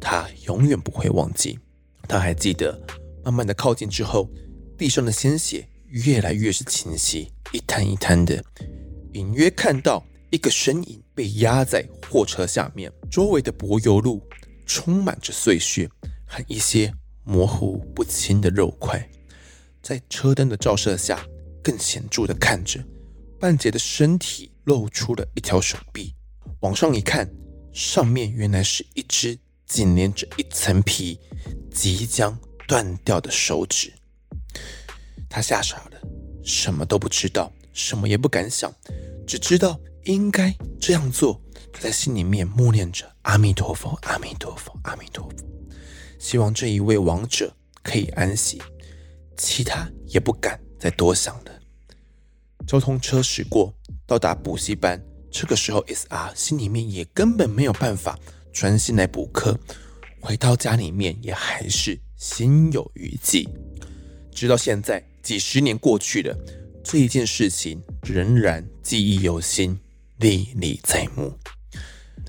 [0.00, 1.58] 他永远不会忘记。
[2.06, 2.78] 他还记得，
[3.24, 4.28] 慢慢的靠近之后，
[4.76, 8.44] 地上的鲜血越来越是清晰，一滩一滩的。
[9.14, 14.20] 隐约看到一个身影被压在货车下面，周围的柏油路
[14.66, 15.88] 充满着碎屑
[16.26, 16.92] 和一些
[17.22, 19.08] 模糊不清的肉块，
[19.80, 21.24] 在车灯的照射下，
[21.62, 22.84] 更显著的看着
[23.38, 26.12] 半截的身体露出了一条手臂，
[26.60, 27.30] 往上一看，
[27.72, 31.20] 上面原来是一只紧连着一层皮、
[31.70, 32.36] 即将
[32.66, 33.92] 断掉的手指。
[35.30, 36.00] 他吓傻了，
[36.42, 38.74] 什么都不知道，什么也不敢想。
[39.26, 41.38] 只知道应该这样做，
[41.72, 45.36] 就在心里面默念着阿弥陀佛，阿弥陀佛，阿弥陀佛，
[46.18, 48.62] 希望这一位亡者可以安息，
[49.36, 51.50] 其他也不敢再多想了。
[52.66, 53.74] 交通车驶过，
[54.06, 55.02] 到达补习班。
[55.30, 58.18] 这个时候，SR 心里面也根本没有办法
[58.52, 59.58] 专心来补课，
[60.20, 63.48] 回到家里面也还是心有余悸。
[64.30, 66.38] 直到现在，几十年过去了。
[66.84, 69.80] 这一件事情仍然记忆犹新，
[70.18, 71.32] 历历在目。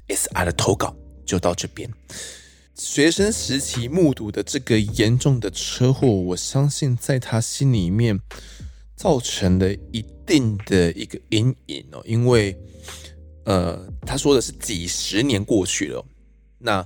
[0.07, 0.95] SR 的投稿
[1.25, 1.91] 就到这边。
[2.73, 8.17] 学生时期目睹的这个严重的车祸，我相信在他心里面
[8.95, 12.01] 造成了一定的一个阴影哦。
[12.05, 12.57] 因为，
[13.43, 16.05] 呃，他说的是几十年过去了，
[16.59, 16.85] 那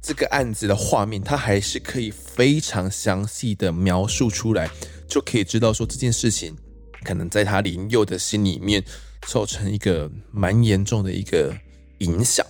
[0.00, 4.70] 这个案子的画面，他还是可以非常详细的描述出来，
[5.08, 6.56] 就可以知道说这件事情。
[7.04, 8.82] 可能在他林佑的心里面
[9.26, 11.54] 造成一个蛮严重的一个
[11.98, 12.46] 影响。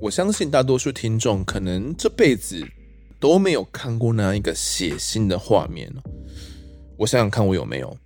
[0.00, 2.66] 我相信大多数听众可能这辈子
[3.20, 5.92] 都没有看过那样一个血腥的画面。
[6.96, 7.96] 我想想看，我有没有？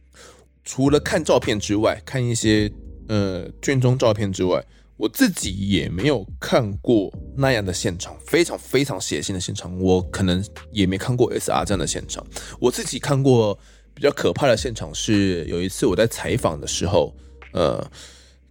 [0.65, 2.71] 除了看照片之外，看一些
[3.09, 4.65] 呃卷宗照片之外，
[4.97, 9.79] 我自己也没有看过那样的现场，非常非常血腥的现场。
[9.79, 12.27] 我可能也没看过 SR 这样的现场。
[12.59, 13.59] 我自己看过
[13.97, 17.17] 比较可怕的现场是有一次我在采访的时候，
[17.55, 17.83] 呃，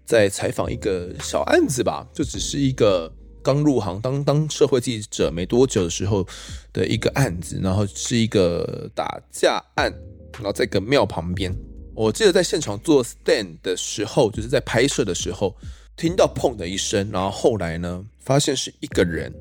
[0.03, 3.09] 在采访一个小案子吧，就只是一个
[3.43, 6.27] 刚入行当当社会记者没多久的时候
[6.73, 9.93] 的一个案子，然后是一个打架案，
[10.33, 11.55] 然后在一个庙旁边。
[11.93, 15.55] 我记得在现场做 stand 的时候，就是在拍摄的时候。
[15.97, 19.33] 听到砰的一声，然后后来呢，发现是一个人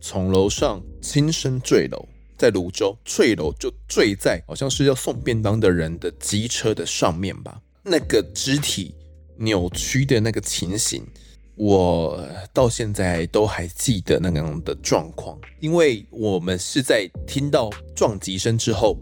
[0.00, 2.08] 从楼上轻声坠楼，
[2.40, 7.60] 在泸州坠楼就坠在好像是要送便当的人的机车的上面吧。
[7.82, 8.94] 那个肢体
[9.36, 11.06] 扭曲的那个情形，
[11.54, 18.96] 我到现在都还记得那样的状况，因为我们是在听到撞击声之后，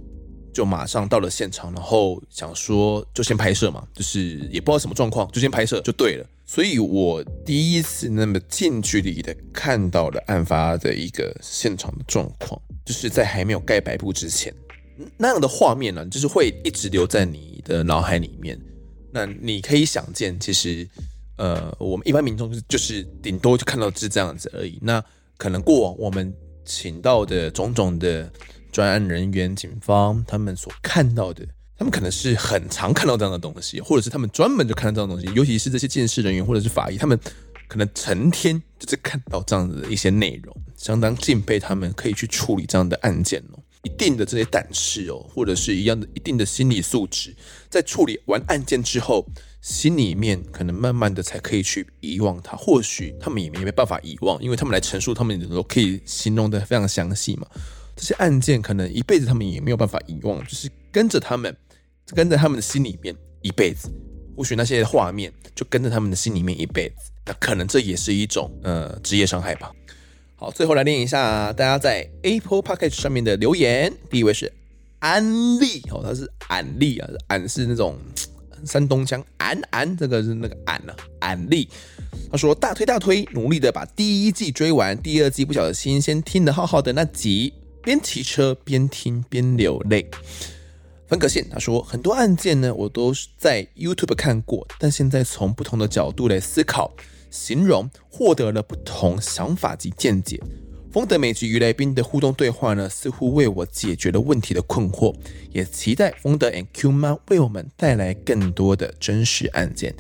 [0.59, 6.27] 就马上到了现场，然后想说就先拍摄嘛，就是也不知道什么状况，就先拍摄就对了。
[6.45, 14.53] 所以我第一次那么近距离的看到了案发的一个现场的状况，就是在还没有盖白布之前，
[15.17, 18.59] 那样的画面呢，就是会一直留在你的脑海里面。
[19.13, 20.89] 那你可以想见，其实，
[21.37, 24.77] 呃，我们一般民众就是顶多就看到是这样子而已。
[24.83, 25.01] 那
[25.37, 26.35] 可能过往我们
[26.65, 28.29] 请到的种种的
[28.73, 31.47] 专案人员、警方，他们所看到的。
[31.77, 37.17] 他们可能是很常看到这样的东西，或者是他们专门就看到这样的东西，尤其是这些鉴识人员或者是法医，他们
[37.69, 47.33] 可能成天就是看到这样子的一些内容，相当敬佩他们可以去处理这样的案件哦，一定的这些胆识哦，或者是一样的一定的心理素质，
[47.71, 49.25] 在处理完案件之后，
[49.61, 57.47] 心里面可能慢慢的才可以去遗忘它，或许他们也没办法遗忘，因为他们来陈述，他们都可以形容得非常详细嘛，
[57.99, 61.55] 这些案件可能一辈子他们也没有办法遗忘，就是跟着他们。
[62.15, 63.91] 跟在他们的心里面一辈子，
[64.35, 69.71] 或许那些画面就跟着他们的心里面一辈子，那可能这也是一种呃职业伤害吧。
[70.35, 73.93] 好，最后来念一下大家在 Apple Podcast 上面的留言。
[74.09, 74.51] 第一位是
[75.01, 75.23] 安
[75.61, 77.99] 利哦，他是安利啊，安是那种
[78.65, 81.69] 山东腔，安安这个是那个安呢、啊，安利。
[82.31, 87.53] 他说大推大推，努力的把第一季追完，第二季不小心先听的浩浩的那集，
[87.89, 90.07] 边骑车边听边流泪。
[91.07, 96.95] 分隔线，他说很多案件呢，我都是在 YouTube 看过，但现在从不同的角度来思考、
[97.31, 100.39] 形容，获得了不同想法及见解。
[100.93, 105.17] 丰德每集与来宾的互动对话呢，似乎为我解决了问题的困惑，
[105.51, 109.95] 也期待丰德 and Q 妈为我们带来更多的真实案件。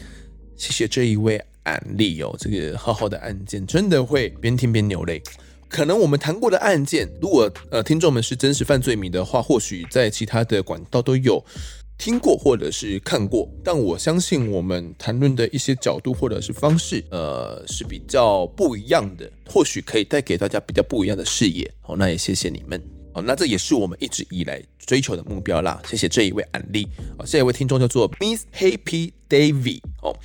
[0.59, 5.22] 谢谢这一位案例哦，这个浩浩的案件真的会边听边流泪。
[5.69, 11.45] 可能我们谈过的案件，如果呃听众们是真实犯罪迷的话，或许在其他的管道都有
[11.99, 13.49] 听过或者是看过。
[13.62, 21.71] 但我相信我们谈论的一些角度或者是方式，呃是比较不一样的，或许可以带给大家比较不一样的视野。
[21.83, 22.83] 好，那也谢谢你们。
[23.12, 25.83] 好，那这也是我们一直以来追求的目标啦。
[25.87, 26.89] 谢谢这一位案例。
[27.19, 30.16] 好，下一位听众叫做 Miss Happy David 哦，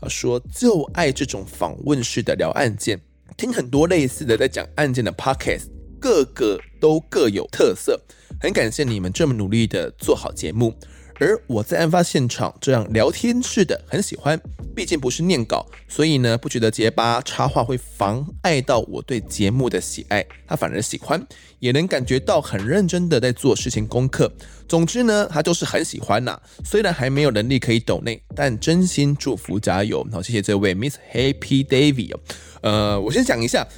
[0.00, 3.00] 他说就爱这种访问式的聊案件。
[3.40, 5.62] 听很多类似的在讲案件的 podcast，
[5.98, 7.98] 各个都各有特色。
[8.38, 10.74] 很感谢你们这么努力的做好节目。
[11.20, 14.40] 而我在案发现场这样聊天式的很喜欢，
[14.74, 21.22] 毕竟不是念稿，所以呢不觉得结巴插话会妨碍到我对节目的喜爱，他反而喜欢，
[21.58, 24.32] 也能感觉到很认真的在做事情功课。
[24.66, 26.40] 总之呢，他就是很喜欢呐。
[26.64, 30.06] 虽然还没有能力可以抖内，但真心祝福加油。
[30.10, 32.16] 好，谢谢这位 Miss Happy David。
[32.62, 33.68] 呃，我先讲一下。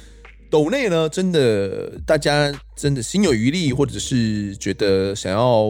[0.53, 5.67] 抖内呢，真的，大家真的心有余力，或者是觉得想要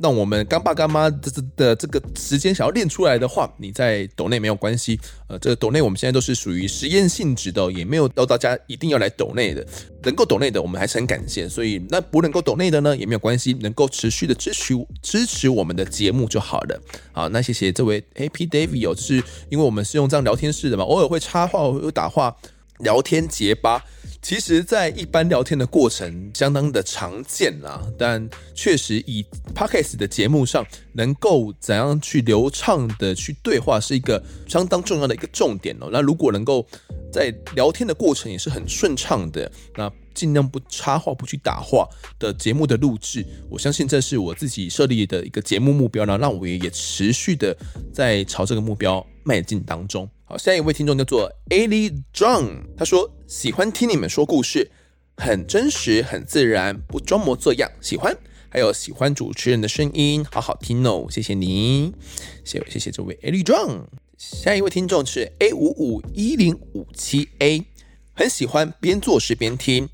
[0.00, 4.98] 让我们干爸干妈的这的这个时间想要练出来的话，你在抖内没有关系。
[5.28, 9.62] 呃，这个抖内我们现在都是属于实验性质的，也没有到大家一定要来抖内的。
[10.02, 11.46] 能够抖内的，我们还是很感谢。
[11.46, 16.80] 所以那不能够抖内的呢，也没有关系，能够持续的支持支持我们的节目就好了。
[17.12, 22.34] 好，那谢谢这位 AP David 哦，就是因为我们是用这样聊天式的嘛，偶尔会插话，会打话，
[22.78, 23.84] 聊天结巴。
[24.22, 35.88] 其实，在一般聊天的过程相当的常见啦，但确实以 Podcast 的节目上，能够怎样去流畅的去对话，是一个相当重要的一个重点哦。
[35.90, 36.64] 那如果能够
[37.12, 41.88] 在聊天的过程也是很顺畅的，那尽量不插话、不去打话
[42.20, 43.26] 的节目的录制。
[43.50, 47.56] 我相信这是我自己设立的一个节目目标呢，让我也也持续的
[47.92, 50.08] 在朝这个目标迈进当中。
[50.24, 54.70] 好，下一位听众叫做 Ali John，他说喜欢听你们说故事，
[55.16, 58.14] 很真实、很自然，不装模作样，喜欢。
[58.50, 61.94] 还有喜欢主持人的声音，好好听哦，谢谢你，
[62.44, 63.84] 谢谢谢谢这位 Ali John。
[64.18, 67.64] 下一位听众是 A 五五一零五七 A，
[68.12, 69.88] 很喜欢边做事边听，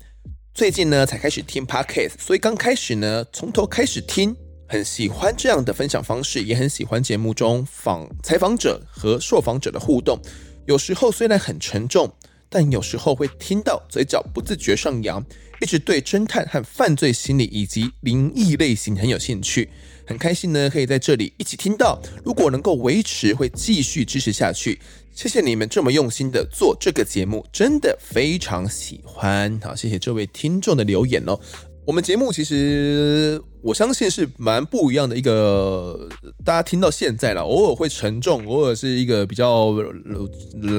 [0.53, 4.35] 最近呢才开始听 Podcast，所以刚开始呢从头开始听，
[4.67, 10.19] 很喜欢这样的分享方式，也很喜欢节目中访采访者和受访者的互动，
[10.65, 12.13] 有时候虽然很沉重，
[12.49, 15.23] 但有时候会听到嘴角不自觉上扬。
[15.61, 19.69] 一直对侦探和犯罪心理以及灵异类型很有兴趣，
[20.07, 22.01] 很开心呢，可以在这里一起听到。
[22.23, 24.79] 如果能够维持，会继续支持下去。
[25.13, 29.59] 谢谢你们这么用心的做这个节目，真的非常喜欢。
[29.61, 31.37] 好，谢谢这位听众的留言哦。
[31.85, 33.43] 我们节目其实。
[33.61, 36.07] 我相信是蛮不一样的一个，
[36.45, 39.75] 大家听到现在了，偶尔会沉重，偶尔是一个比较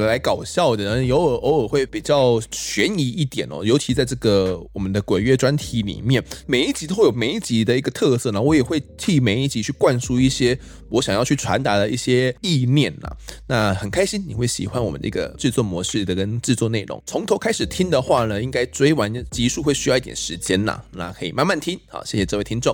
[0.07, 3.63] 来搞笑的，然后偶尔偶尔会比较悬疑一点哦。
[3.63, 8.41] 尤其在这个我们的鬼月专题里面，每一集都会有每一集的一个特色呢。
[8.41, 10.59] 我也会替每一集去灌输一些
[10.89, 13.11] 我想要去传达的一些意念呐。
[13.47, 17.03] 那很开心你会喜欢我们的一个制作模式的跟制作内容。
[17.05, 20.81] 从头开始听的话呢，应该追完集数会需要一点时间呐。
[20.93, 21.79] 那可以慢慢听。
[21.89, 22.70] 好，谢谢这位听众。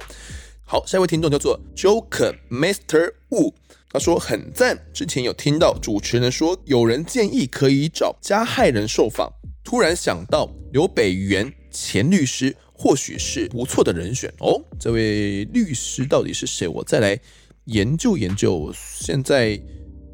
[0.65, 3.53] 好，下一位听众叫做 Joker Master Wu，
[3.91, 4.87] 他说很赞。
[4.93, 9.33] 之前有听到主持人说有人建议可以找加害人受访，
[9.63, 14.61] 突然想到刘北元前律师或许是不错的人选哦。
[14.79, 16.67] 这位律师到底是谁？
[16.67, 17.19] 我再来
[17.67, 18.73] 研究研究。
[18.75, 19.61] 现在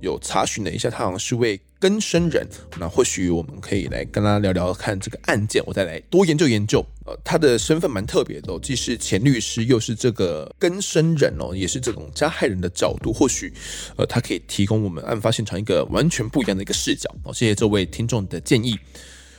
[0.01, 1.61] 有查询了一下，他好像是位。
[1.83, 2.47] 更生人，
[2.79, 6.79] 那或许我们可以来跟他聊聊看这个案件，我再来多研究研究。
[7.05, 13.53] 呃，他的身份蛮特别的哦，既是前律师，又是这个更生人哦，也是这种加害人的角度，或许
[13.97, 17.13] 呃，他可以提供我们案发现场一个完全不一样的一个视角。
[17.25, 18.79] 好，谢谢这位听众的建议，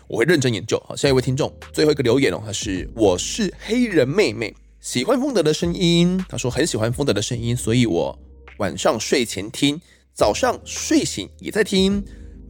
[0.10, 0.78] 我会认真研究。
[0.86, 8.20] 好，下一位听众最后一个留言哦，他是我是黑人妹妹，喜欢丰德的声音，他说很喜欢丰德的声音，所以我
[8.58, 9.80] 晚上睡前听，
[10.14, 12.04] 早上睡醒也在听。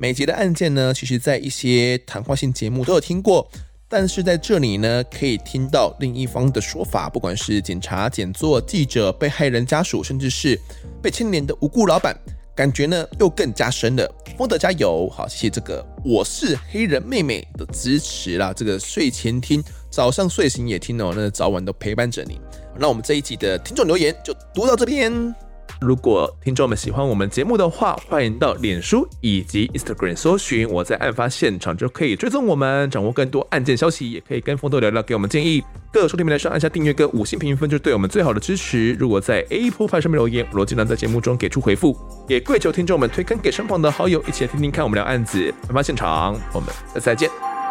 [0.04, 3.49] 每集的案件呢，其实在一些谈话性节目都有听过，
[3.88, 10.60] 但是在这里呢，可以听到另一方的说法，不管是检察、检座、记者、被害人家属，甚至是
[11.01, 12.14] 被牵连的无辜老板，
[12.54, 14.14] 感觉呢又更加深了。
[14.38, 15.10] 丰德加油！
[15.10, 18.51] 好，谢谢这个我是黑人妹妹的支持啦。
[18.51, 22.41] 这个睡前听，早上睡醒也听哦，那早晚都陪伴着你。
[22.78, 25.34] 那我们这一集的听众留言就读到这边。
[25.82, 35.64] 如果听众们喜欢我们节目的话，欢迎到脸书以及 Instagram 搜寻我在案发现场，就可以追踪我们，掌握更多案件消息，也可以跟丰德聊聊，给我们建议。
[35.91, 38.93] 各收听平台上按下订阅跟五星评分，就是对我们最好的支持。
[38.93, 41.97] 如果在 Apple Podcast 上面留言，我尽量在节目中给出回复。
[42.28, 46.39] 也跪求听众们推坑给身旁的好友，一起来听听看我们聊案子、案发现场。
[46.53, 47.62] 我们下次再见。